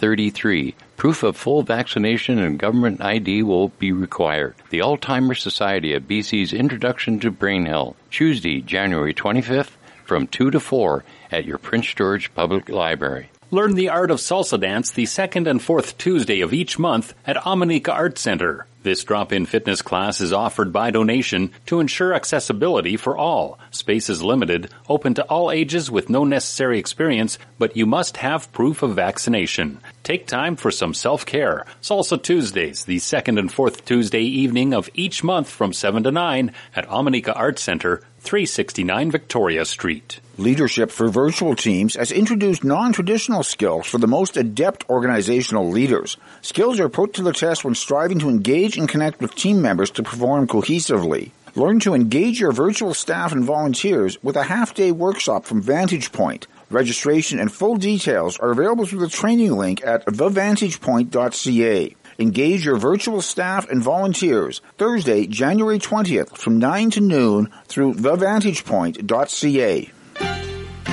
[0.00, 0.74] 6033.
[0.96, 4.54] Proof of full vaccination and government ID will be required.
[4.70, 9.72] The Alzheimer's Society of BC's Introduction to Brain Health, Tuesday, January 25th
[10.06, 13.28] from 2 to 4 at your Prince George Public Library.
[13.52, 17.36] Learn the art of salsa dance the second and fourth Tuesday of each month at
[17.36, 18.68] Omineca Art Center.
[18.84, 23.58] This drop-in fitness class is offered by donation to ensure accessibility for all.
[23.72, 28.52] Space is limited, open to all ages with no necessary experience, but you must have
[28.52, 29.80] proof of vaccination.
[30.04, 31.66] Take time for some self-care.
[31.82, 36.52] Salsa Tuesdays, the second and fourth Tuesday evening of each month from 7 to 9
[36.74, 40.20] at Omineca Art Center, 369 Victoria Street.
[40.36, 46.16] Leadership for Virtual Teams has introduced non-traditional skills for the most adept organizational leaders.
[46.42, 49.90] Skills are put to the test when striving to engage and connect with team members
[49.90, 51.30] to perform cohesively.
[51.54, 56.46] Learn to engage your virtual staff and volunteers with a half-day workshop from Vantage Point.
[56.70, 61.96] Registration and full details are available through the training link at thevantagepoint.ca.
[62.20, 69.90] Engage your virtual staff and volunteers Thursday, January 20th from 9 to noon through thevantagepoint.ca.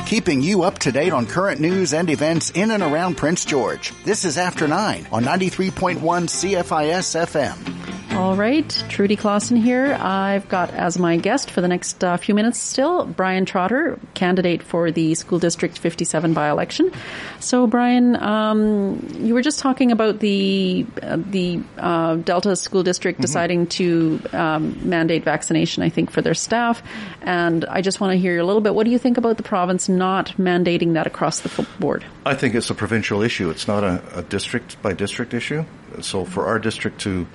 [0.05, 3.93] Keeping you up to date on current news and events in and around Prince George.
[4.03, 7.77] This is After 9 on 93.1 CFIS FM.
[8.17, 9.93] All right, Trudy Clausen here.
[9.93, 14.63] I've got as my guest for the next uh, few minutes still Brian Trotter, candidate
[14.63, 16.91] for the School District 57 by-election.
[17.39, 23.17] So, Brian, um, you were just talking about the uh, the uh, Delta School District
[23.17, 23.21] mm-hmm.
[23.21, 26.81] deciding to um, mandate vaccination, I think, for their staff.
[27.21, 28.73] And I just want to hear a little bit.
[28.73, 32.05] What do you think about the province not mandating that across the board?
[32.25, 33.49] I think it's a provincial issue.
[33.49, 35.65] It's not a, a district by district issue.
[36.01, 37.27] So, for our district to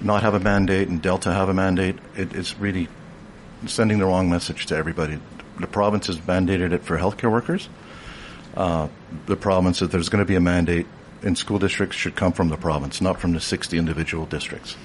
[0.00, 2.88] not have a mandate and Delta have a mandate, it, it's really
[3.66, 5.18] sending the wrong message to everybody.
[5.58, 7.68] The province has mandated it for healthcare workers.
[8.54, 8.88] Uh,
[9.26, 10.86] the province that there's going to be a mandate
[11.22, 14.76] in school districts should come from the province, not from the 60 individual districts.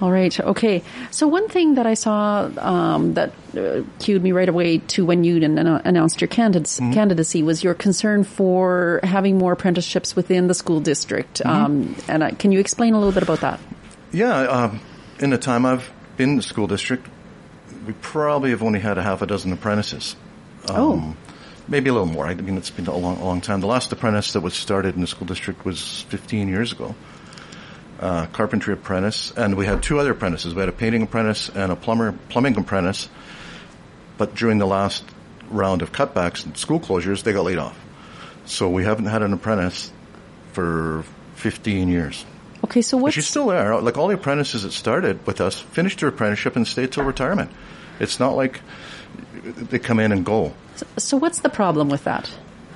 [0.00, 0.38] All right.
[0.38, 0.82] Okay.
[1.10, 5.24] So one thing that I saw um, that uh, cued me right away to when
[5.24, 6.92] you announced your candidacy, mm-hmm.
[6.92, 11.40] candidacy was your concern for having more apprenticeships within the school district.
[11.40, 11.48] Mm-hmm.
[11.48, 13.58] Um, and uh, can you explain a little bit about that?
[14.12, 14.80] Yeah, um,
[15.18, 17.06] in the time I've been in the school district,
[17.86, 20.16] we probably have only had a half a dozen apprentices.
[20.68, 21.16] Um, oh.
[21.68, 22.26] Maybe a little more.
[22.26, 23.60] I mean, it's been a long, a long time.
[23.60, 26.94] The last apprentice that was started in the school district was 15 years ago.
[27.98, 30.54] Uh, carpentry apprentice, and we had two other apprentices.
[30.54, 33.08] We had a painting apprentice and a plumber, plumbing apprentice.
[34.18, 35.02] But during the last
[35.48, 37.78] round of cutbacks and school closures, they got laid off.
[38.44, 39.90] So we haven't had an apprentice
[40.52, 41.04] for
[41.36, 42.26] 15 years.
[42.64, 43.80] Okay, so But what's she's still there.
[43.80, 47.50] Like all the apprentices that started with us finished their apprenticeship and stayed till retirement.
[48.00, 48.60] It's not like
[49.42, 50.52] they come in and go.
[50.98, 52.30] so what's the problem with that?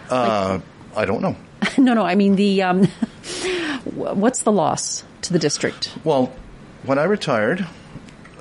[0.08, 0.60] Uh,
[0.96, 1.36] I don't know.
[1.78, 2.88] no, no, I mean the um,
[3.84, 5.92] what's the loss to the district?
[6.04, 6.32] Well,
[6.84, 7.66] when I retired,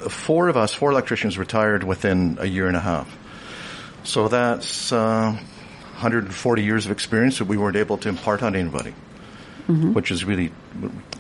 [0.09, 3.17] four of us, four electricians, retired within a year and a half.
[4.03, 8.93] So that's uh, 140 years of experience that we weren't able to impart on anybody,
[9.67, 10.51] which is really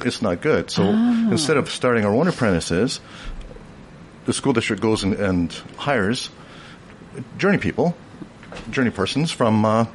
[0.05, 0.71] it's not good.
[0.71, 3.01] So instead of starting our own apprentices,
[4.25, 6.29] the school district goes and, and hires
[7.37, 7.95] journey people,
[8.71, 9.85] journey persons from uh,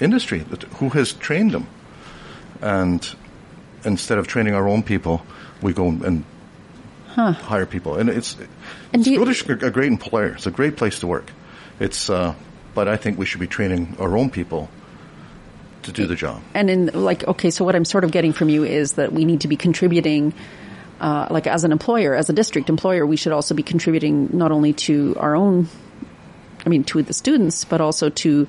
[0.00, 1.66] industry that, who has trained them,
[2.60, 3.16] and
[3.84, 5.22] instead of training our own people,
[5.62, 6.24] we go and
[7.14, 7.96] hire people.
[7.96, 8.36] And it's
[8.92, 10.28] And do you- a great employer.
[10.28, 11.30] It's a great place to work.
[11.80, 12.34] It's, uh,
[12.74, 14.68] but I think we should be training our own people
[15.82, 16.40] to do the job.
[16.54, 19.24] And in like, okay, so what I'm sort of getting from you is that we
[19.24, 20.32] need to be contributing,
[21.00, 24.52] uh, like as an employer, as a district employer, we should also be contributing not
[24.52, 25.68] only to our own,
[26.66, 28.46] I mean, to the students, but also to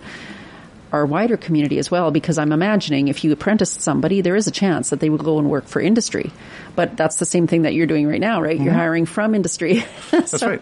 [0.92, 2.12] our wider community as well.
[2.12, 5.40] Because I'm imagining if you apprentice somebody, there is a chance that they will go
[5.40, 6.32] and work for industry.
[6.76, 8.60] But that's the same thing that you're doing right now, right?
[8.60, 9.84] You're hiring from industry.
[10.12, 10.62] That's right.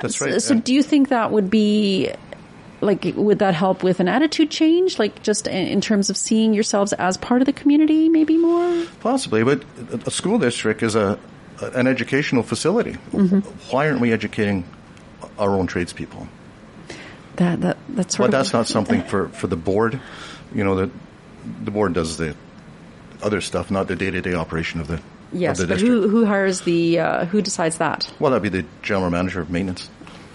[0.00, 0.40] That's So, right.
[0.42, 0.60] so Yeah.
[0.60, 2.10] do you think that would be
[2.80, 6.52] like would that help with an attitude change like just in, in terms of seeing
[6.52, 9.62] yourselves as part of the community maybe more Possibly, but
[10.06, 11.16] a school district is a
[11.60, 12.94] an educational facility.
[13.12, 13.38] Mm-hmm.
[13.70, 14.64] Why aren't we educating
[15.38, 16.26] our own tradespeople?
[17.36, 20.00] That that that's sort But of that's not something for, for the board.
[20.54, 20.90] You know, the
[21.64, 22.34] the board does the
[23.22, 25.00] other stuff, not the day to day operation of the
[25.32, 26.02] yes of the but district.
[26.04, 29.48] who who hires the uh, who decides that well, that'd be the general manager of
[29.50, 29.88] maintenance.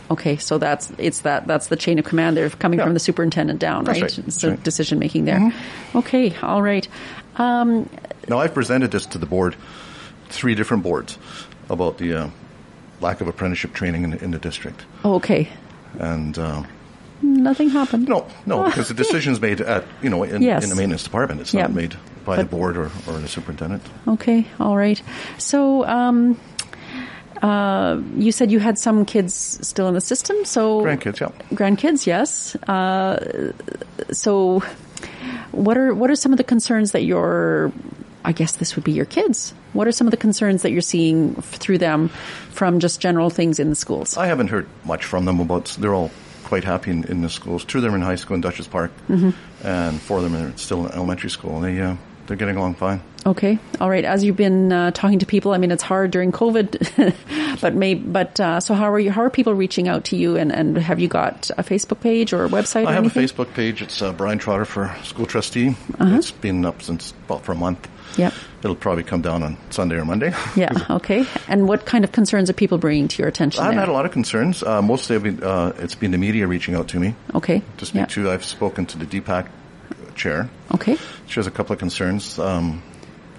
[0.10, 2.86] okay so that's it's that that's the chain of command they're coming Yeah.
[2.86, 4.44] from the superintendent down right, right.
[4.44, 4.64] Right.
[4.64, 5.54] decision making there
[5.94, 6.88] okay all right
[7.36, 7.88] um,
[8.28, 9.56] Now, I've presented this to the board,
[10.30, 11.20] three different boards,
[11.70, 12.30] about the uh,
[13.00, 15.48] lack of apprenticeship training in, the- in the district, oh, okay
[16.00, 16.38] and.
[16.40, 16.68] Um,
[17.22, 20.64] nothing happened No, no, because the decision's made at you know in, Yes.
[20.64, 21.42] in the maintenance department.
[21.42, 21.64] It's Yeah.
[21.64, 23.82] not made by the board or, or the superintendent.
[24.08, 25.02] Okay, all right.
[25.38, 26.38] So, um,
[27.42, 30.36] uh, you said you had some kids still in the system.
[30.44, 31.30] So Grandkids, yeah.
[31.56, 32.56] grandkids, yes.
[32.68, 33.54] Uh,
[34.12, 34.60] so,
[35.52, 37.72] what are what are some of the concerns that you're?
[38.26, 39.54] I guess this would be your kids.
[39.72, 42.10] What are some of the concerns that you're seeing f- through them
[42.52, 44.18] from just general things in the schools?
[44.18, 45.78] I haven't heard much from them about.
[45.80, 46.12] They're all
[46.48, 47.64] quite happy in, in the schools.
[47.66, 49.32] Two of them are in high school in Duchess Park, Mm-hmm.
[49.68, 51.58] and four of them are still in elementary school.
[51.58, 51.96] And They uh,
[52.28, 53.02] they're getting along fine.
[53.26, 54.06] Okay, all right.
[54.06, 57.94] As you've been uh, talking to people, I mean, it's hard during COVID, but may
[57.96, 59.12] but uh, so how are you?
[59.12, 60.38] How are people reaching out to you?
[60.38, 62.86] And, and have you got a Facebook page or a website?
[62.86, 63.24] I have anything?
[63.24, 63.82] a Facebook page.
[63.82, 65.76] It's uh, Brian Trotter for school trustee.
[66.00, 66.16] Uh-huh.
[66.18, 67.90] It's been up since about for a month.
[68.18, 68.34] Yep.
[68.64, 70.34] It'll probably come down on Sunday or Monday.
[70.56, 70.72] Yeah.
[70.90, 71.26] Okay.
[71.48, 73.60] And what kind of concerns are people bringing to your attention?
[73.62, 73.86] I haven't there?
[73.86, 74.64] had a lot of concerns.
[74.64, 77.62] Uh, mostly, I've been, uh, it's been the media reaching out to me Okay.
[77.78, 78.32] to speak to.
[78.32, 79.50] I've spoken to the DPAC
[80.18, 80.50] chair.
[80.74, 80.98] Okay.
[81.28, 82.82] She has a couple of concerns um,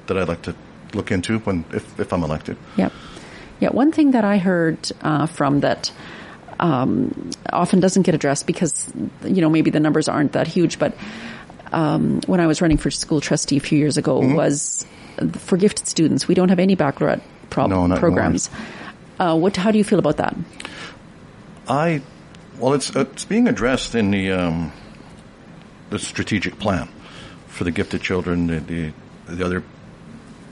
[0.06, 0.54] that I'd like to
[0.94, 2.56] look into when if, if I'm elected.
[2.76, 2.92] Yep.
[3.60, 3.70] Yeah.
[3.70, 5.92] One thing that I heard uh, from that
[6.60, 8.90] um, often doesn't get addressed because
[9.24, 10.94] you know maybe the numbers aren't that huge, but
[11.72, 14.34] um, when I was running for school trustee a few years ago Mm-hmm.
[14.34, 14.86] was
[15.32, 16.26] for gifted students.
[16.28, 18.48] We don't have any baccalaureate prob- No, not programs.
[19.18, 19.56] Uh, what?
[19.56, 20.36] How do you feel about that?
[21.68, 22.00] I,
[22.58, 24.72] well, it's it's being addressed in the um,
[25.90, 26.88] the strategic plan
[27.46, 28.92] for the gifted children, the the,
[29.26, 29.62] the other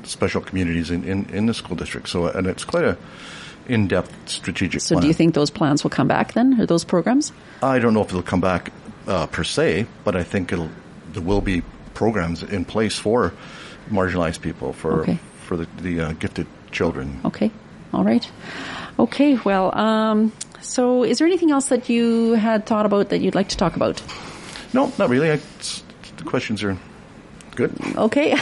[0.04, 2.08] special communities in, in, in the school district.
[2.08, 2.96] So, and it's quite a
[3.66, 4.80] in depth strategic plan.
[4.80, 5.02] So, plan.
[5.02, 7.32] do you think those plans will come back then, or those programs?
[7.62, 8.72] I don't know if it'll come back
[9.06, 10.70] uh, per se, but I think it'll
[11.12, 11.62] there will be
[11.94, 13.32] programs in place for
[13.90, 15.18] marginalized people for Okay.
[15.44, 17.20] for the, the uh, gifted children.
[17.24, 17.50] Okay.
[17.92, 18.30] All right.
[18.98, 19.36] Okay.
[19.44, 23.48] Well, um, so is there anything else that you had thought about that you'd like
[23.48, 24.02] to talk about?
[24.76, 25.32] No, not really.
[25.32, 25.40] I,
[26.18, 26.76] the questions are
[27.54, 27.72] good.
[27.96, 28.32] Okay.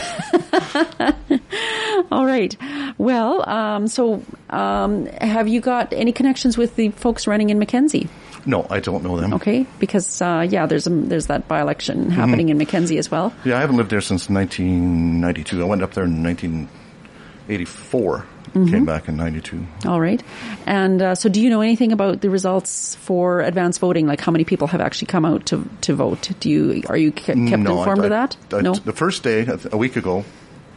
[2.11, 2.53] All right.
[2.97, 8.09] Well, um, so um, have you got any connections with the folks running in Mackenzie?
[8.45, 9.33] No, I don't know them.
[9.35, 13.33] Okay, because uh, yeah, there's a, there's that by election happening in Mackenzie as well.
[13.45, 15.61] Yeah, I haven't lived there since 1992.
[15.61, 18.25] I went up there in 1984.
[18.55, 18.71] Mm-hmm.
[18.71, 19.67] Came back in 92.
[19.85, 20.23] All right.
[20.65, 24.07] And uh, so, do you know anything about the results for advance voting?
[24.07, 26.29] Like how many people have actually come out to to vote?
[26.39, 28.37] Do you are you ke- kept no, informed I, of that?
[28.53, 28.73] I- no.
[28.73, 30.23] The first day, a week ago,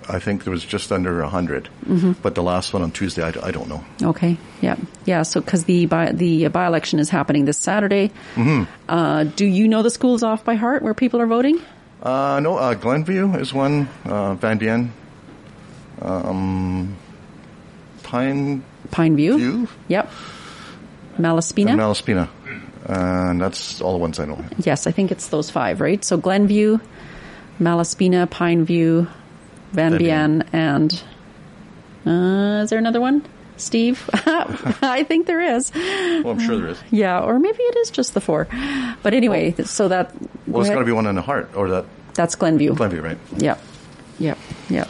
[0.08, 1.68] I think there was just under 100.
[1.86, 2.12] Mm-hmm.
[2.20, 3.84] But the last one on Tuesday, I, I don't know.
[4.02, 4.38] Okay.
[4.60, 4.74] Yeah.
[5.06, 5.22] Yeah.
[5.22, 8.64] So, because the by the by election is happening this Saturday, Mm-hmm.
[8.88, 11.60] uh, do you know the schools off by heart where people are voting?
[12.02, 13.86] Uh, no, uh, Glenview is one.
[14.04, 14.90] Uh, Van Bien
[16.02, 16.96] Um,
[18.08, 19.36] Pine Pine View.
[19.36, 19.68] View?
[19.88, 20.10] Yep.
[21.18, 21.70] Malaspina.
[21.70, 22.28] and Malaspina.
[22.86, 24.42] And that's all the ones I know.
[24.58, 26.02] yes, I think it's those five, right?
[26.02, 26.78] So Glenview,
[27.60, 29.08] Malaspina, Pine View,
[29.72, 30.90] Van Bien, and
[32.06, 33.26] uh, is there another one?
[33.58, 34.08] Steve?
[34.14, 35.70] I think there is.
[35.74, 36.78] Well, I'm sure there is.
[36.90, 38.48] Yeah, or maybe it is just the four.
[39.02, 40.14] But anyway, so that
[40.46, 41.84] Well, it's go got to be one in the heart, or that
[42.14, 42.74] that's Glenview.
[42.74, 43.18] Glenview, right?
[43.36, 43.60] Yep.
[44.18, 44.38] Yep.
[44.70, 44.88] Yep.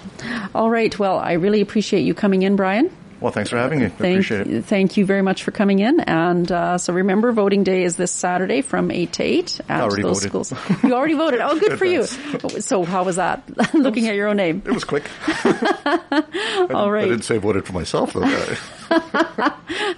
[0.54, 0.96] All right.
[0.98, 2.90] Well, I really appreciate you coming in, Brian.
[3.20, 3.88] Well, thanks for having me.
[3.88, 4.64] Thank, appreciate it.
[4.64, 5.98] thank you very much for coming in.
[6.00, 10.02] And uh, so remember, voting day is this Saturday from 8 to 8 at Already
[10.02, 10.46] those voted.
[10.46, 10.82] schools.
[10.84, 11.40] You already voted.
[11.40, 12.04] Oh, good for you.
[12.06, 13.42] So how was that?
[13.74, 14.62] Looking at your own name.
[14.64, 15.10] It was quick.
[16.74, 17.04] All right.
[17.04, 18.22] I didn't say voted for myself, though.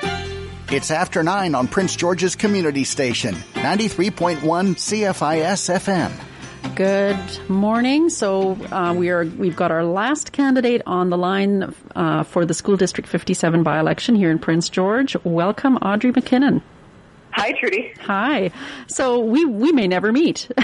[0.69, 4.41] It's after 9 on Prince George's Community Station, 93.1
[4.75, 6.30] CFIS FM.
[6.76, 8.09] Good morning.
[8.09, 12.53] So uh, we are we've got our last candidate on the line uh, for the
[12.53, 15.16] School District 57 by-election here in Prince George.
[15.24, 16.62] Welcome, Audrey McKinnon.
[17.32, 17.91] Hi, Trudy.
[18.01, 18.51] Hi.
[18.88, 20.49] So we we may never meet.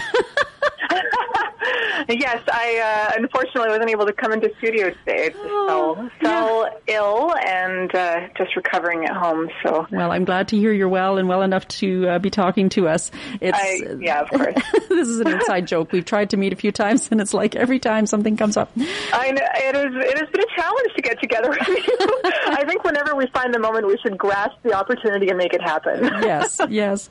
[2.10, 5.26] yes, I uh, unfortunately wasn't able to come into studio today.
[5.26, 9.50] I just Oh, fell, fell ill and uh, just recovering at home.
[9.64, 12.70] So, well, I'm glad to hear you're well and well enough to uh, be talking
[12.70, 13.12] to us.
[13.42, 14.56] It's I, yeah, of course.
[14.90, 15.92] this is an inside joke.
[15.92, 18.72] We've tried to meet a few times, and it's like every time something comes up.
[19.14, 19.86] I know it is.
[19.96, 21.84] It has been a challenge to get together with you.
[22.26, 25.62] I think whenever we find the moment, we should grasp the opportunity and make it
[25.62, 26.04] happen.
[26.24, 27.10] yes, yes.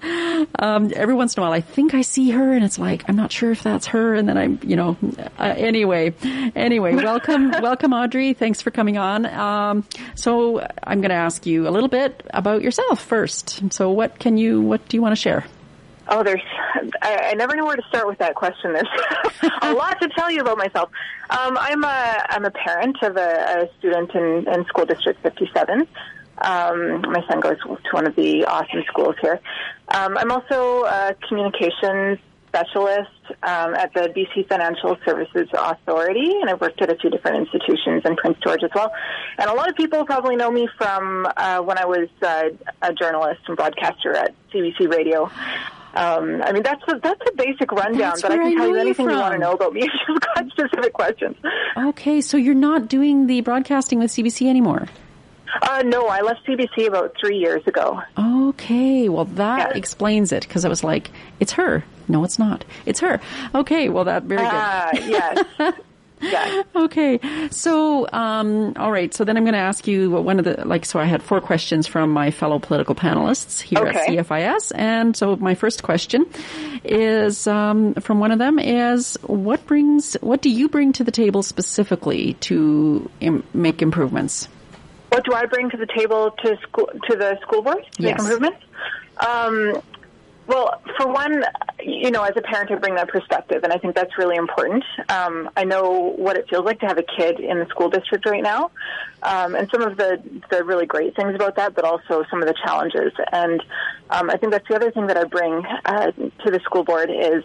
[0.59, 3.16] Um, every once in a while, I think I see her, and it's like I'm
[3.16, 4.14] not sure if that's her.
[4.14, 4.97] And then I'm, you know,
[5.38, 6.14] uh, anyway,
[6.55, 6.94] anyway.
[7.07, 8.32] Welcome, welcome, Audrey.
[8.32, 9.26] Thanks for coming on.
[9.26, 9.84] Um,
[10.14, 13.72] so I'm going to ask you a little bit about yourself first.
[13.72, 15.44] So what can you, what do you want to share?
[16.09, 16.42] Oh, there's.
[17.03, 18.72] I, I never know where to start with that question.
[18.72, 18.88] There's
[19.62, 20.90] a lot to tell you about myself.
[21.30, 25.88] Um, I'm a I'm a parent of a, a student in, in School District 57.
[26.38, 29.40] Um, my son goes to one of the awesome schools here.
[29.88, 32.18] Um, I'm also a communications
[32.61, 33.11] specialist
[33.42, 38.02] um, at the BC Financial Services Authority, and I've worked at a few different institutions
[38.04, 38.92] in Prince George as well.
[39.38, 42.44] And a lot of people probably know me from uh, when I was uh,
[42.82, 45.30] a journalist and broadcaster at CBC Radio.
[45.94, 48.68] Um, I mean, that's a, that's a basic rundown, That's but I can I tell
[48.68, 51.36] you you anything you want to know about me if you've got specific questions.
[51.76, 54.88] Okay, so you're not doing the broadcasting with CBC anymore.
[55.62, 58.02] Uh, no, I left CBC about three years ago.
[58.18, 59.76] Okay, well that Yeah.
[59.78, 61.82] explains it because I was like, it's her.
[62.09, 62.64] No, it's not.
[62.84, 63.20] It's her.
[63.54, 64.50] Okay, well that very good.
[64.52, 65.44] Ah, yes.
[66.20, 66.62] yeah.
[66.74, 69.12] Okay, so um, all right.
[69.12, 70.84] So then I'm going to ask you one of the like.
[70.84, 73.98] So I had four questions from my fellow political panelists here Okay.
[74.18, 76.24] at CFIS, and so my first question
[76.84, 81.11] is um, from one of them is what brings what do you bring to the
[81.12, 84.48] table specifically to Im- make improvements?
[85.09, 88.18] what do I bring to the table to school to the school board to make
[88.18, 88.59] improvements?
[89.26, 89.80] Um,
[90.47, 91.44] well, for one,
[91.82, 94.84] you know, as a parent, I bring that perspective, and I think that's really important.
[95.09, 98.26] Um, I know what it feels like to have a kid in the school district
[98.26, 98.70] right now,
[99.22, 102.49] um, and some of the the really great things about that, but also some of
[102.49, 103.12] the challenges.
[103.32, 103.62] And
[104.11, 107.11] um, I think that's the other thing that I bring uh, to the school board
[107.11, 107.42] is,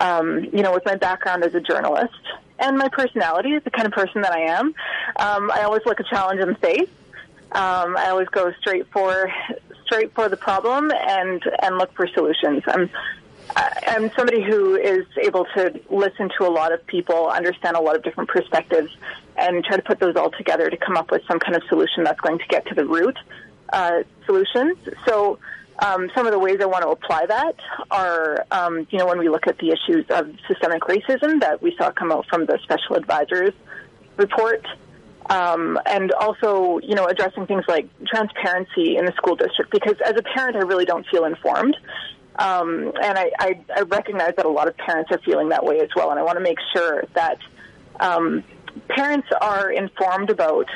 [0.00, 2.14] um, you know, with my background as a journalist
[2.58, 4.74] and my personality, the kind of person that I am,
[5.16, 6.88] um, I always look a challenge in the face.
[7.52, 9.30] Um, I always go straight for
[9.86, 12.62] straight for the problem and and look for solutions.
[12.66, 12.90] I'm
[13.56, 17.96] I'm somebody who is able to listen to a lot of people, understand a lot
[17.96, 18.90] of different perspectives,
[19.36, 22.04] and try to put those all together to come up with some kind of solution
[22.04, 23.18] that's going to get to the root
[23.72, 24.76] uh, solutions.
[25.06, 25.38] So.
[25.76, 27.56] Um, some of the ways I want to apply that
[27.90, 31.74] are, um, you know, when we look at the issues of systemic racism that we
[31.76, 33.52] saw come out from the special advisors
[34.16, 34.64] report,
[35.30, 39.70] um, and also, you know, addressing things like transparency in the school district.
[39.70, 41.76] Because as a parent, I really don't feel informed,
[42.36, 45.80] um, and I, I, I recognize that a lot of parents are feeling that way
[45.80, 46.10] as well.
[46.10, 47.38] And I want to make sure that
[48.00, 48.44] um,
[48.88, 50.68] parents are informed about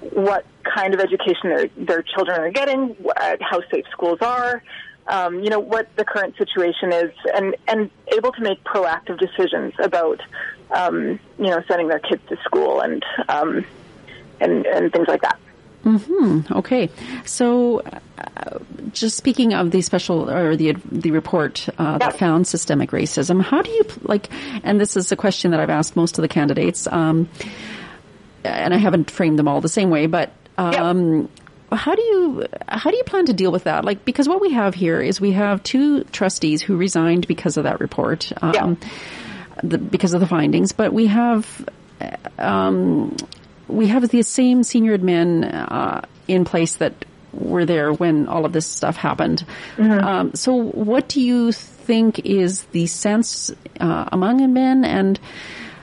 [0.00, 2.96] what kind of education their their children are getting,
[3.40, 4.62] how safe schools are.
[5.06, 9.74] Um, you know what the current situation is, and and able to make proactive decisions
[9.78, 10.20] about,
[10.70, 13.64] um, you know, sending their kids to school and um,
[14.40, 15.38] and and things like that.
[15.82, 16.40] Hmm.
[16.50, 16.90] Okay.
[17.24, 18.58] So, uh,
[18.92, 23.62] just speaking of the special or the the report uh, that found systemic racism, how
[23.62, 24.28] do you like?
[24.62, 27.28] And this is a question that I've asked most of the candidates, um,
[28.44, 30.32] and I haven't framed them all the same way, but.
[30.58, 31.28] Um,
[31.72, 33.84] How do you how do you plan to deal with that?
[33.84, 37.62] Like because what we have here is we have two trustees who resigned because of
[37.62, 38.76] that report, um,
[39.62, 40.72] the, because of the findings.
[40.72, 41.46] But we have
[42.38, 43.16] um,
[43.70, 48.52] we have the same senior admin uh, in place that were there when all of
[48.52, 49.44] this stuff happened.
[49.78, 55.18] Um, so, what do you think is the sense uh, among admin, and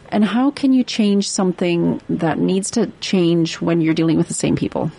[0.09, 4.33] and how can you change something that needs to change when you're dealing with the
[4.33, 4.91] same people?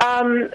[0.00, 0.50] Um,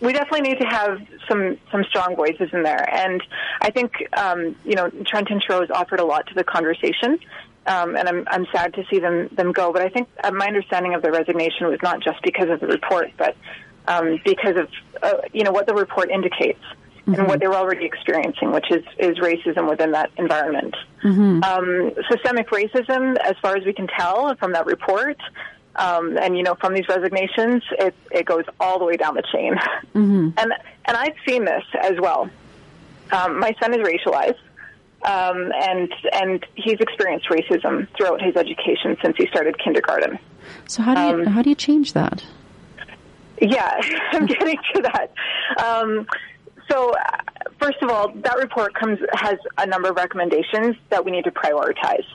[0.00, 3.22] we definitely need to have some some strong voices in there, and
[3.60, 7.18] I think um, you know Trenton Truro has offered a lot to the conversation,
[7.66, 9.72] um, and I'm I'm sad to see them them go.
[9.72, 12.66] But I think uh, my understanding of the resignation was not just because of the
[12.66, 13.36] report, but
[13.88, 14.68] um, because of
[15.02, 16.62] uh, you know what the report indicates
[17.18, 20.74] and what they were already experiencing, which is is racism within that environment.
[21.42, 25.18] Um, systemic racism, as far as we can tell from that report,
[25.76, 29.24] um, and you know from these resignations, it it goes all the way down the
[29.32, 29.54] chain.
[30.38, 30.52] And
[30.86, 32.30] and I've seen this as well.
[33.12, 34.38] Um, my son is racialized,
[35.04, 40.18] um, and and he's experienced racism throughout his education since he started kindergarten.
[40.66, 42.24] So how do you how do you change that?
[43.40, 43.80] Yeah,
[44.12, 45.12] I'm getting to that.
[45.62, 46.06] Um,
[46.70, 47.18] so, uh,
[47.60, 51.30] first of all, that report comes has a number of recommendations that we need to
[51.30, 52.06] prioritize,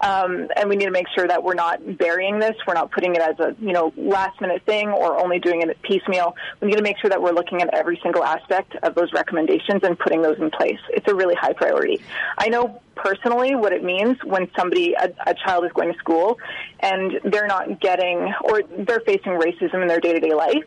[0.00, 2.54] um, and we need to make sure that we're not burying this.
[2.66, 5.80] We're not putting it as a you know last minute thing or only doing it
[5.82, 6.36] piecemeal.
[6.60, 9.82] We need to make sure that we're looking at every single aspect of those recommendations
[9.82, 10.80] and putting those in place.
[10.90, 12.02] It's a really high priority.
[12.38, 16.38] I know personally what it means when somebody a, a child is going to school
[16.80, 20.64] and they're not getting or they're facing racism in their day to day life.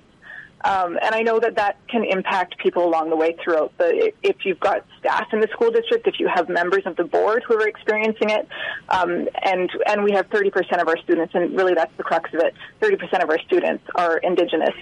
[0.62, 4.12] Um, and I know that that can impact people along the way throughout the.
[4.22, 7.44] If you've got staff in the school district, if you have members of the board
[7.48, 8.48] who are experiencing it,
[8.90, 12.42] um, and and we have 30% of our students, and really that's the crux of
[12.42, 12.54] it.
[12.82, 14.76] 30% of our students are Indigenous,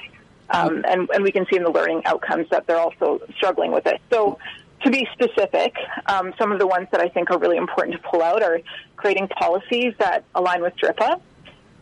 [0.50, 3.86] um, and and we can see in the learning outcomes that they're also struggling with
[3.86, 4.02] it.
[4.12, 4.40] So.
[4.84, 5.74] To be specific,
[6.06, 8.60] um, some of the ones that I think are really important to pull out are
[8.96, 11.20] creating policies that align with DRIPA,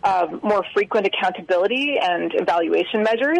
[0.06, 3.40] um, more frequent accountability and evaluation measures,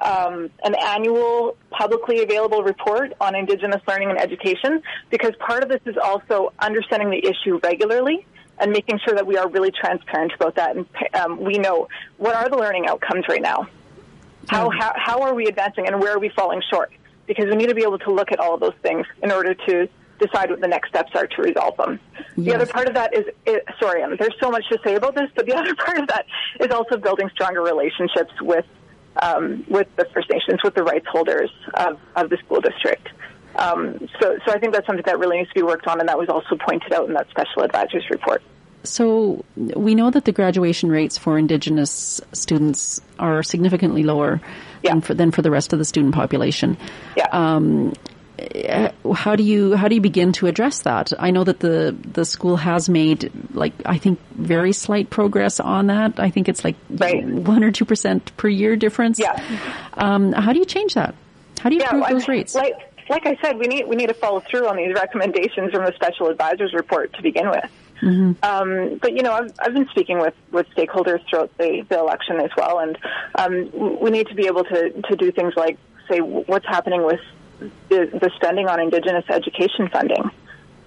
[0.00, 5.80] um, an annual publicly available report on Indigenous learning and education, because part of this
[5.86, 8.26] is also understanding the issue regularly
[8.60, 10.76] and making sure that we are really transparent about that.
[10.76, 13.68] And um, we know what are the learning outcomes right now.
[14.48, 16.90] How, how how are we advancing, and where are we falling short?
[17.26, 19.54] Because we need to be able to look at all of those things in order
[19.54, 19.88] to
[20.18, 22.00] decide what the next steps are to resolve them.
[22.36, 25.30] The other part of that is, is sorry, there's so much to say about this,
[25.34, 26.26] but the other part of that
[26.60, 28.64] is also building stronger relationships with
[29.22, 33.08] um, with the First Nations, with the rights holders of, of the school district.
[33.56, 36.08] Um, so, so I think that's something that really needs to be worked on, and
[36.08, 38.42] that was also pointed out in that special advisors report.
[38.84, 44.40] So we know that the graduation rates for Indigenous students are significantly lower
[44.84, 46.76] than, for, than for the rest of the student population.
[47.16, 47.26] Yeah.
[47.32, 47.94] Um,
[49.14, 51.12] how do you how do you begin to address that?
[51.18, 55.88] I know that the the school has made like I think very slight progress on
[55.88, 56.20] that.
[56.20, 57.24] I think it's like right.
[57.24, 59.18] one or two percent per year difference.
[59.18, 59.42] Yeah.
[59.94, 61.14] Um, how do you change that?
[61.60, 62.54] How do you yeah, improve those rates?
[62.54, 62.74] Like,
[63.08, 65.92] like I said, we need we need to follow through on these recommendations from the
[65.94, 67.70] special advisors report to begin with.
[68.02, 68.44] Mm-hmm.
[68.44, 72.40] Um, but you know, I've, I've been speaking with, with stakeholders throughout the, the election
[72.40, 72.96] as well, and
[73.34, 75.78] um, we need to be able to, to do things like
[76.08, 77.20] say what's happening with
[77.58, 77.70] the,
[78.12, 80.30] the spending on Indigenous education funding.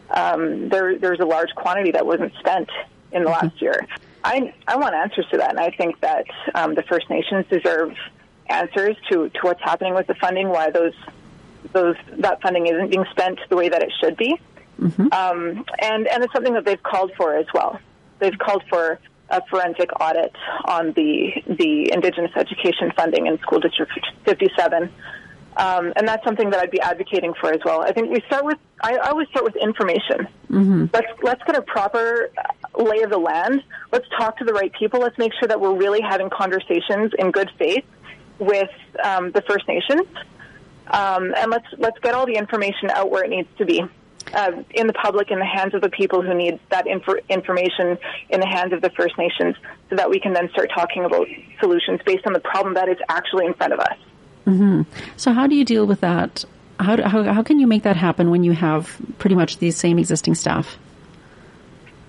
[0.09, 2.69] Um, there, there's a large quantity that wasn't spent
[3.11, 3.45] in the Mm-hmm.
[3.47, 3.87] last year.
[4.23, 7.95] I, I want answers to that, and I think that um, the First Nations deserve
[8.47, 10.93] answers to, to what's happening with the funding, why those
[11.73, 14.39] those that funding isn't being spent the way that it should be,
[15.11, 17.79] um, and and it's something that they've called for as well.
[18.19, 18.99] They've called for
[19.29, 23.91] a forensic audit on the the Indigenous education funding in School District
[24.25, 24.91] 57.
[25.57, 27.81] Um, and that's something that I'd be advocating for as well.
[27.81, 30.27] I think we start with, I, I always start with information.
[30.49, 30.85] Mm-hmm.
[30.93, 32.31] Let's, let's get a proper
[32.77, 33.61] lay of the land.
[33.91, 35.01] Let's talk to the right people.
[35.01, 37.83] Let's make sure that we're really having conversations in good faith
[38.39, 38.69] with
[39.03, 40.07] um, the First Nations.
[40.87, 43.83] Um, and let's, let's get all the information out where it needs to be.
[44.33, 47.97] Uh, in the public, in the hands of the people who need that infor- information,
[48.29, 49.55] in the hands of the First Nations,
[49.89, 51.27] so that we can then start talking about
[51.59, 53.97] solutions based on the problem that is actually in front of us.
[54.45, 54.81] Mm-hmm.
[55.17, 56.45] So how do you deal with that?
[56.79, 59.69] How, do, how how can you make that happen when you have pretty much the
[59.71, 60.77] same existing staff?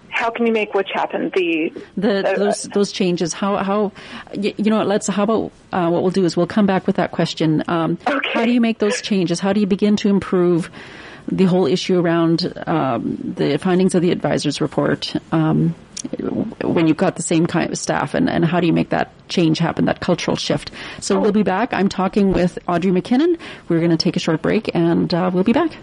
[0.08, 1.30] How can you make which happen?
[1.34, 3.32] The the uh, those those changes.
[3.32, 3.92] How how
[4.34, 4.78] y- you know?
[4.78, 5.08] what, Let's.
[5.08, 7.64] How about uh, what we'll do is we'll come back with that question.
[7.68, 9.40] Um, How do you make those changes?
[9.40, 10.70] How do you begin to improve
[11.30, 15.14] the whole issue around um, the findings of the advisors report?
[15.32, 15.74] Um,
[16.62, 19.12] when you've got the same kind of staff and, and how do you make that
[19.28, 20.70] change happen, that cultural shift?
[21.00, 21.72] So we'll be back.
[21.72, 23.38] I'm talking with Audrey McKinnon.
[23.68, 25.76] We're going to take a short break and uh, we'll be back.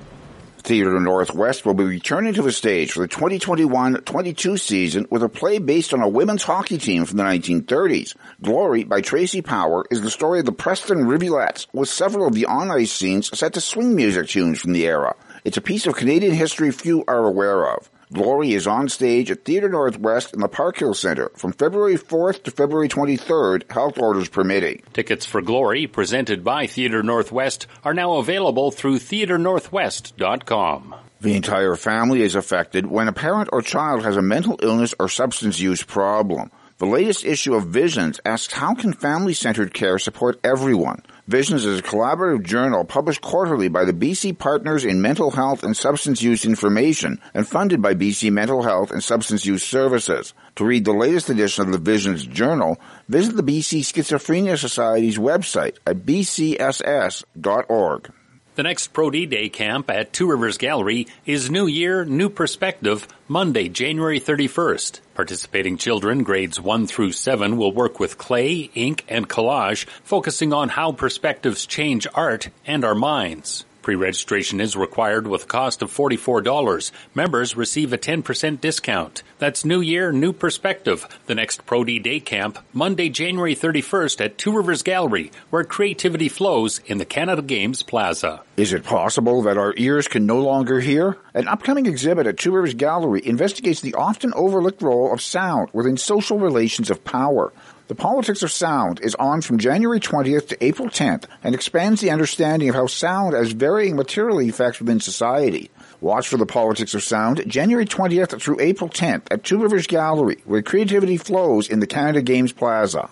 [0.62, 5.58] Theatre Northwest will be returning to the stage for the 2021-22 season with a play
[5.58, 8.16] based on a women's hockey team from the 1930s.
[8.42, 12.46] Glory by Tracey Power is the story of the Preston Rivulettes with several of the
[12.46, 15.16] on-ice scenes set to swing music tunes from the era.
[15.46, 17.90] It's a piece of Canadian history few are aware of.
[18.12, 22.42] Glory is on stage at Theatre Northwest in the Park Hill Centre from February 4th
[22.42, 24.82] to February 23rd, health orders permitting.
[24.94, 30.96] Tickets for Glory, presented by Theatre Northwest, are now available through theatrenorthwest.com.
[31.22, 35.08] The entire family is affected when a parent or child has a mental illness or
[35.08, 36.50] substance use problem.
[36.80, 41.04] The latest issue of Visions asks how can family-centered care support everyone?
[41.28, 45.76] Visions is a collaborative journal published quarterly by the BC Partners in Mental Health and
[45.76, 50.34] Substance Use Information and funded by BC Mental Health and Substance Use Services.
[50.56, 55.76] To read the latest edition of the Visions journal, visit the BC Schizophrenia Society's website
[55.86, 58.14] at bcss.org.
[58.60, 63.08] The next Pro D Day camp at Two Rivers Gallery is New Year, New Perspective,
[63.26, 65.00] Monday, January 31st.
[65.14, 70.68] Participating children, grades 1 through 7, will work with clay, ink, and collage, focusing on
[70.68, 73.64] how perspectives change art and our minds.
[73.90, 76.92] Pre-registration is required with a cost of $44.
[77.16, 79.24] Members receive a 10% discount.
[79.40, 81.08] That's New Year, New Perspective.
[81.26, 86.30] The next Pro D Day Camp, Monday, January 31st at Two Rivers Gallery, where creativity
[86.30, 88.44] flows in the Canada Games Plaza.
[88.58, 91.18] Is it possible that our ears can no longer hear?
[91.34, 95.98] An upcoming exhibit at Two Rivers Gallery investigates the often overlooked role of sound within
[95.98, 97.52] social relations of power.
[97.90, 102.12] The Politics of Sound is on from January 20th to April 10th and expands the
[102.12, 105.72] understanding of how sound has varying material effects within society.
[106.00, 110.38] Watch for the Politics of Sound January 20th through April 10th at Two Rivers Gallery,
[110.46, 113.10] where creativity flows in the Canada Games Plaza.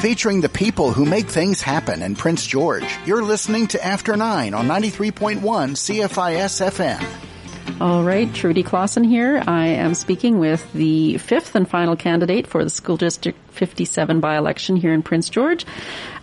[0.00, 4.54] Featuring the people who make things happen in Prince George, you're listening to After 9
[4.54, 7.27] on 93.1 CFIS FM.
[7.80, 9.40] All right, Trudy Clausen here.
[9.46, 14.74] I am speaking with the fifth and final candidate for the School District 57 by-election
[14.76, 15.64] here in Prince George.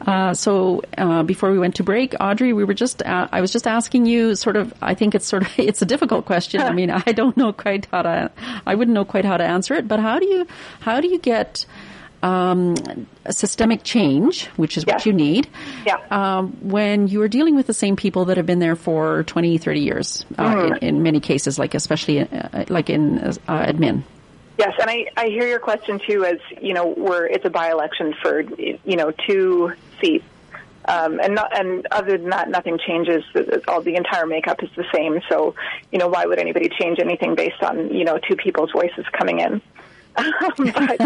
[0.05, 3.53] Uh, so uh, before we went to break, Audrey, we were just uh, I was
[3.53, 4.73] just asking you sort of.
[4.81, 6.59] I think it's sort of it's a difficult question.
[6.59, 8.31] I mean, I don't know quite how to.
[8.65, 9.87] I wouldn't know quite how to answer it.
[9.87, 10.45] But how do you
[10.81, 11.65] how do you get
[12.25, 12.75] um,
[13.23, 15.47] a systemic change, which is what you need,
[15.85, 15.97] yeah.
[16.09, 19.59] um, when you are dealing with the same people that have been there for 20,
[19.59, 24.01] 30 years, uh, in, in many cases, like especially uh, like in uh, admin.
[24.57, 28.15] Yes, and I, I hear your question too as, you know, where it's a by-election
[28.21, 30.25] for, you know, two seats.
[30.87, 33.23] Um, and not, and other than that, nothing changes.
[33.67, 35.19] All the entire makeup is the same.
[35.29, 35.55] So,
[35.91, 39.39] you know, why would anybody change anything based on, you know, two people's voices coming
[39.39, 39.61] in?
[40.57, 41.01] but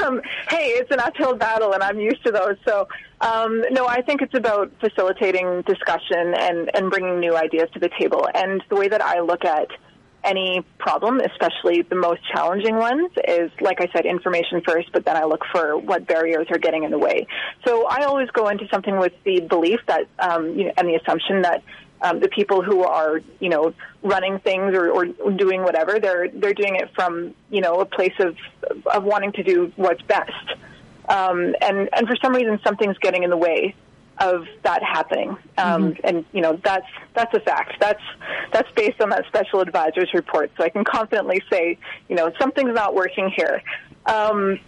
[0.00, 2.56] um, hey, it's an uphill battle, and I'm used to those.
[2.66, 2.88] So
[3.20, 7.90] um, no, I think it's about facilitating discussion and and bringing new ideas to the
[7.98, 8.26] table.
[8.34, 9.68] And the way that I look at
[10.24, 15.16] any problem, especially the most challenging ones, is like I said, information first, but then
[15.16, 17.26] I look for what barriers are getting in the way.
[17.66, 20.96] So I always go into something with the belief that, um, you know, and the
[20.96, 21.62] assumption that
[22.02, 26.54] um, the people who are, you know, running things or, or doing whatever, they're they're
[26.54, 28.36] doing it from, you know, a place of
[28.86, 30.54] of wanting to do what's best.
[31.08, 33.74] Um, and and for some reason, something's getting in the way
[34.20, 35.30] of that happening.
[35.56, 36.00] Um, mm-hmm.
[36.04, 37.74] And you know that's that's a fact.
[37.80, 38.02] That's
[38.52, 40.50] that's based on that special advisor's report.
[40.56, 41.78] So I can confidently say,
[42.08, 43.62] you know, something's not working here.
[44.06, 44.60] Um,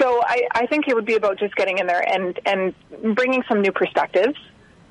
[0.00, 2.74] so I, I think it would be about just getting in there and and
[3.14, 4.38] bringing some new perspectives,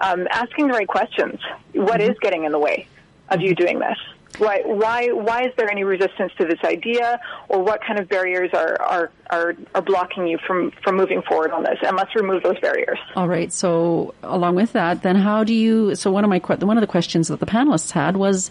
[0.02, 1.40] um, asking the right questions.
[1.74, 2.12] What mm-hmm.
[2.12, 2.88] is getting in the way
[3.30, 3.98] of you doing this?
[4.40, 7.20] Why, why, why is there any resistance to this idea,
[7.50, 11.52] or what kind of barriers are, are, are, are blocking you from, from moving forward
[11.52, 11.78] on this?
[11.86, 12.98] And let's remove those barriers.
[13.16, 13.54] All right.
[13.54, 15.94] So, along with that, then how do you?
[15.94, 18.50] So, one of my one of the questions that the panelists had was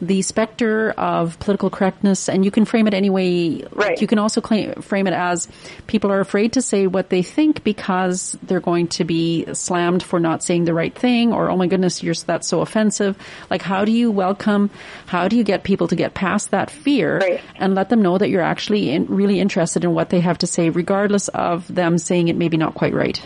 [0.00, 3.64] the specter of political correctness, and you can frame it any way.
[3.72, 4.00] Right.
[4.00, 5.48] You can also claim, frame it as
[5.86, 10.18] people are afraid to say what they think because they're going to be slammed for
[10.18, 13.16] not saying the right thing, or oh my goodness, you're that's so offensive.
[13.50, 14.70] Like, how do you welcome?
[15.06, 17.40] How do you get people to get past that fear right.
[17.56, 20.46] and let them know that you're actually in, really interested in what they have to
[20.46, 23.20] say, regardless of them saying it maybe not quite right?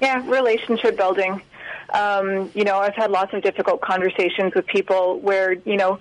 [0.00, 1.42] Yeah, relationship building.
[1.92, 5.98] Um, you know, I've had lots of difficult conversations with people where, you know,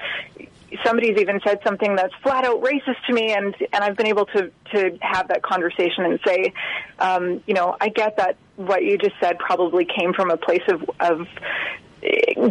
[0.83, 4.25] somebody's even said something that's flat out racist to me and and I've been able
[4.27, 6.51] to to have that conversation and say
[6.99, 10.63] um, you know I get that what you just said probably came from a place
[10.67, 11.25] of of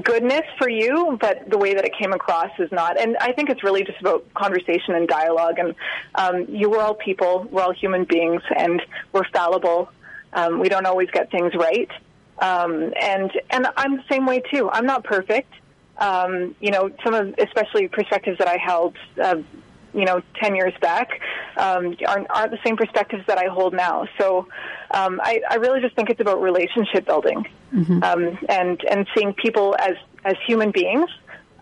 [0.03, 2.99] goodness for you, but the way that it came across is not.
[2.99, 5.59] And I think it's really just about conversation and dialogue.
[5.59, 5.75] And
[6.15, 8.83] um, you, we're all people, we're all human beings, and
[9.13, 9.91] we're fallible.
[10.33, 11.91] Um, we don't always get things right.
[12.39, 14.69] Um, and and I'm the same way too.
[14.71, 15.53] I'm not perfect.
[15.99, 19.37] Um, you know, some of especially perspectives that I held, uh,
[19.95, 21.21] you know, ten years back,
[21.57, 24.07] um, aren't aren't the same perspectives that I hold now.
[24.19, 24.49] So,
[24.91, 28.03] um, I, I really just think it's about relationship building, mm-hmm.
[28.03, 31.09] um, and and seeing people as as human beings,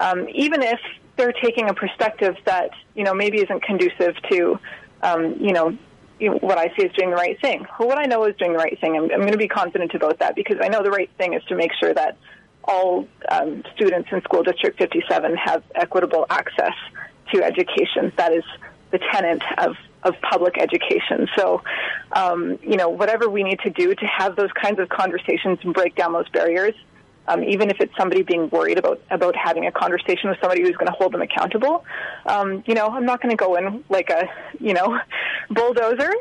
[0.00, 0.80] um, even if
[1.16, 4.58] they're taking a perspective that you know maybe isn't conducive to,
[5.02, 5.36] um,
[6.18, 7.66] you know, what I see is doing the right thing.
[7.78, 8.96] Well, what I know is doing the right thing.
[8.96, 11.42] I'm, I'm going to be confident about that because I know the right thing is
[11.44, 12.16] to make sure that
[12.64, 16.74] all um, students in School District 57 have equitable access
[17.32, 18.12] to education.
[18.16, 18.44] That is
[18.90, 21.28] the tenet of, of public education.
[21.36, 21.62] So,
[22.12, 25.74] um, you know, whatever we need to do to have those kinds of conversations and
[25.74, 26.74] break down those barriers
[27.26, 30.76] um, even if it's somebody being worried about about having a conversation with somebody who's
[30.76, 31.84] going to hold them accountable.
[32.26, 34.28] Um, you know, I'm not going to go in like a
[34.60, 34.98] you know
[35.50, 36.12] bulldozer,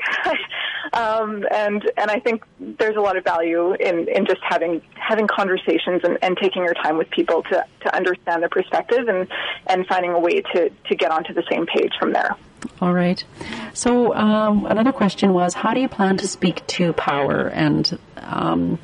[0.94, 5.28] um, and and I think there's a lot of value in in just having having
[5.28, 9.28] conversations and, and taking your time with people to to understand their perspective and
[9.68, 12.36] and finding a way to to get onto the same page from there.
[12.82, 13.24] All right.
[13.74, 18.80] So um, another question was, how do you plan to speak to power and um,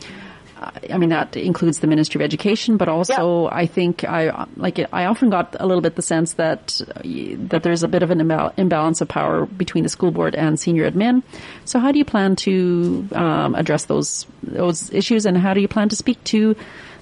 [0.92, 3.56] I mean, that includes the Ministry of Education, but also yeah.
[3.56, 7.84] I think I, like, I often got a little bit the sense that, that there's
[7.84, 8.20] a bit of an
[8.58, 11.24] imbalance of power between the school board and senior admin.
[11.66, 15.68] So how do you plan to, um, address those, those issues and how do you
[15.68, 16.56] plan to speak to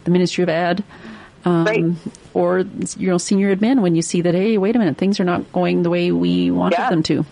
[0.03, 0.83] the Ministry of Ed?
[1.45, 1.85] Um, right.
[2.33, 2.59] or,
[2.97, 5.51] you know, senior admin when you see that, hey, wait a minute, things are not
[5.53, 6.89] going the way we wanted yeah.
[6.89, 7.25] them to?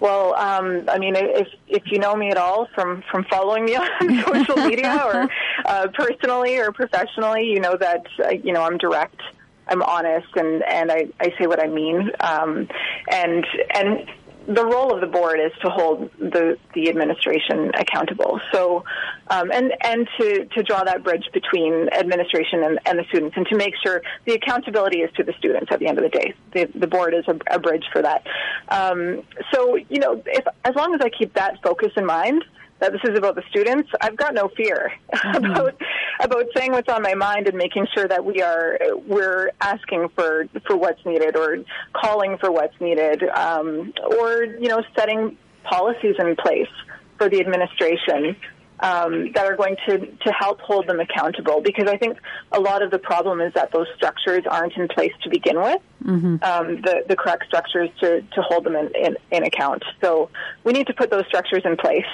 [0.00, 3.76] Well, um, I mean, if if you know me at all from from following me
[3.76, 5.28] on social media or
[5.66, 9.20] uh, personally or professionally, you know that uh, you know I'm direct,
[9.68, 12.66] I'm honest, and and I I say what I mean, um,
[13.10, 14.10] and and
[14.54, 18.40] the role of the board is to hold the, the administration accountable.
[18.52, 18.84] So,
[19.28, 23.46] um, and and to, to draw that bridge between administration and, and the students, and
[23.46, 26.34] to make sure the accountability is to the students at the end of the day.
[26.52, 28.26] The, the board is a, a bridge for that.
[28.68, 29.22] Um,
[29.52, 32.44] so, you know, if as long as I keep that focus in mind,
[32.80, 35.44] that this is about the students, I've got no fear mm-hmm.
[35.44, 35.80] about
[36.20, 40.46] about saying what's on my mind and making sure that we are we're asking for
[40.66, 41.58] for what's needed or
[41.92, 46.68] calling for what's needed um, or you know setting policies in place
[47.18, 48.36] for the administration
[48.80, 52.16] um, that are going to, to help hold them accountable because I think
[52.52, 55.82] a lot of the problem is that those structures aren't in place to begin with,
[56.02, 56.42] mm-hmm.
[56.42, 59.84] um, the, the correct structures to, to hold them in, in, in account.
[60.00, 60.30] So
[60.64, 62.06] we need to put those structures in place.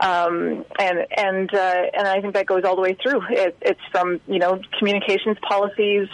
[0.00, 3.22] Um, and and uh, and I think that goes all the way through.
[3.30, 6.08] It, it's from you know communications policies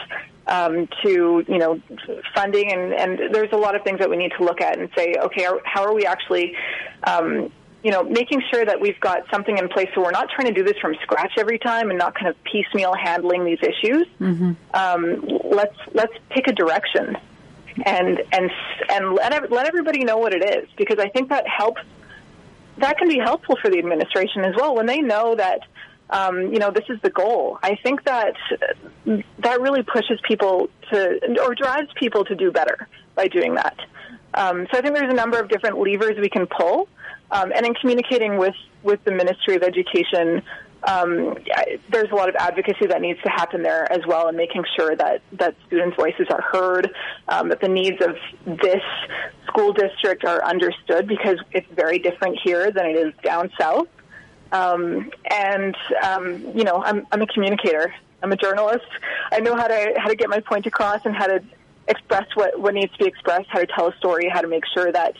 [0.46, 1.80] um, to you know
[2.34, 4.88] funding, and, and there's a lot of things that we need to look at and
[4.96, 6.56] say, okay, are, how are we actually
[7.06, 7.50] um,
[7.84, 10.54] you know, making sure that we've got something in place so we're not trying to
[10.54, 14.06] do this from scratch every time and not kind of piecemeal handling these issues.
[14.18, 14.52] Mm-hmm.
[14.72, 17.14] Um, let's let's pick a direction
[17.84, 18.50] and and
[18.88, 21.82] and let let everybody know what it is because I think that helps.
[22.78, 25.60] That can be helpful for the administration as well when they know that
[26.10, 27.58] um, you know this is the goal.
[27.62, 28.34] I think that
[29.38, 33.78] that really pushes people to or drives people to do better by doing that.
[34.34, 36.88] Um, so I think there's a number of different levers we can pull.
[37.30, 40.42] Um, and in communicating with, with the Ministry of Education,
[40.86, 41.36] um,
[41.90, 44.94] there's a lot of advocacy that needs to happen there as well, and making sure
[44.96, 46.94] that, that students' voices are heard,
[47.28, 48.82] um, that the needs of this
[49.46, 53.88] school district are understood because it's very different here than it is down south.
[54.52, 57.92] Um, and um, you know, I'm, I'm a communicator.
[58.22, 58.86] I'm a journalist.
[59.32, 61.42] I know how to how to get my point across and how to
[61.88, 64.64] express what, what needs to be expressed, how to tell a story, how to make
[64.72, 65.14] sure that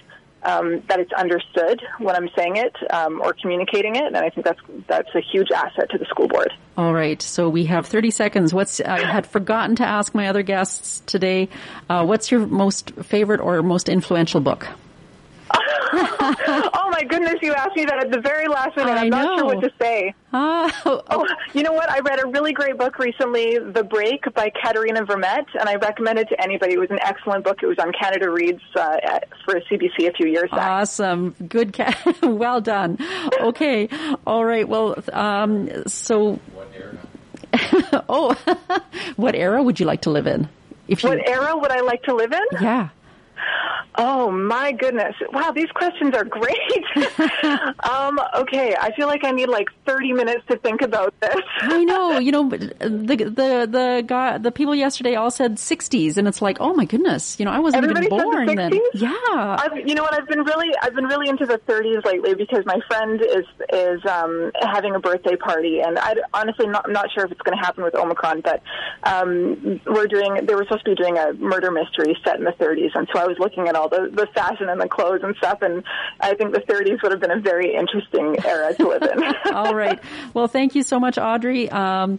[0.45, 4.47] um, that it's understood when I'm saying it um, or communicating it, and I think
[4.47, 6.53] that's that's a huge asset to the school board.
[6.77, 8.53] All right, so we have 30 seconds.
[8.55, 11.49] What's I had forgotten to ask my other guests today.
[11.89, 14.69] Uh, what's your most favorite or most influential book?
[15.93, 18.93] oh my goodness, you asked me that at the very last minute.
[18.93, 20.15] I am not sure what to say.
[20.33, 21.89] Uh, oh, you know what?
[21.91, 26.19] I read a really great book recently, The Break by Katherena Vermette, and I recommend
[26.19, 26.75] it to anybody.
[26.75, 27.63] It was an excellent book.
[27.63, 28.97] It was on Canada Reads uh,
[29.45, 30.61] for CBC a few years back.
[30.61, 31.35] Awesome.
[31.49, 31.73] Good.
[31.73, 32.99] Ca- well done.
[33.41, 33.89] Okay.
[34.27, 34.69] All right.
[34.69, 36.41] Well, um, so.
[38.09, 38.35] oh,
[39.17, 40.49] what era would you like to live in?
[40.89, 41.11] If you...
[41.11, 42.43] What era would I like to live in?
[42.61, 42.89] Yeah.
[43.97, 45.15] Oh my goodness!
[45.33, 46.85] Wow, these questions are great.
[47.85, 51.37] um, okay, I feel like I need like thirty minutes to think about this.
[51.61, 52.19] I know.
[52.19, 56.57] You know, the the the guy, the people yesterday all said sixties, and it's like,
[56.59, 57.39] oh my goodness!
[57.39, 58.81] You know, I wasn't Everybody even born the then.
[58.95, 59.11] Yeah.
[59.61, 60.15] I've, you know what?
[60.15, 64.05] I've been really I've been really into the thirties lately because my friend is is
[64.07, 67.57] um, having a birthday party, and I honestly not, I'm not sure if it's going
[67.57, 68.61] to happen with Omicron, but
[69.05, 70.47] um, we're doing.
[70.47, 73.21] They were supposed to be doing a murder mystery set in the thirties, and so
[73.21, 75.63] I was looking at all the, the fashion and the clothes and stuff.
[75.63, 75.85] And
[76.21, 79.35] I think the 30s would have been a very interesting era to live in.
[79.55, 79.99] all right.
[80.33, 81.71] Well, thank you so much, Audrey.
[81.71, 82.19] Um,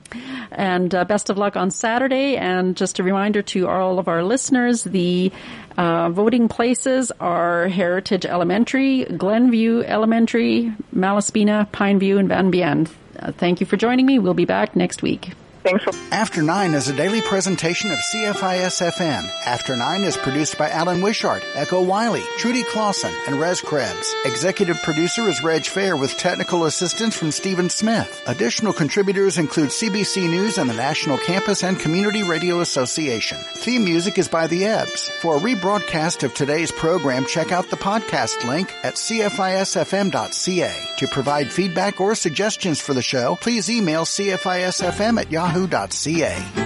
[0.51, 2.37] and uh, best of luck on Saturday.
[2.37, 5.31] And just a reminder to all of our listeners, the
[5.77, 12.87] uh, voting places are Heritage Elementary, Glenview Elementary, Malaspina, Pineview, and Van Bien.
[13.19, 14.19] Uh, thank you for joining me.
[14.19, 15.33] We'll be back next week.
[15.65, 15.83] Thanks.
[16.11, 19.27] After Nine is a daily presentation of CFIS FM.
[19.47, 24.13] After Nine is produced by Alan Wishart, Echo Wiley, Trudy Clausen, and Rez Krebs.
[24.25, 28.21] Executive producer is Reg Fair with technical assistance from Stephen Smith.
[28.27, 33.39] Additional contributors include CBC News and the National Campus and Community Radio Association.
[33.55, 35.09] Theme music is by The Ebbs.
[35.21, 40.73] For a rebroadcast of today's program, check out the podcast link at cfisfm.ca.
[40.97, 46.65] To provide feedback or suggestions for the show, please email cfisfm at yahoo yahoo.ca.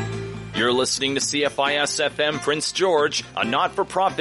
[0.56, 4.18] You're listening to CFIS FM Prince George, a not for profit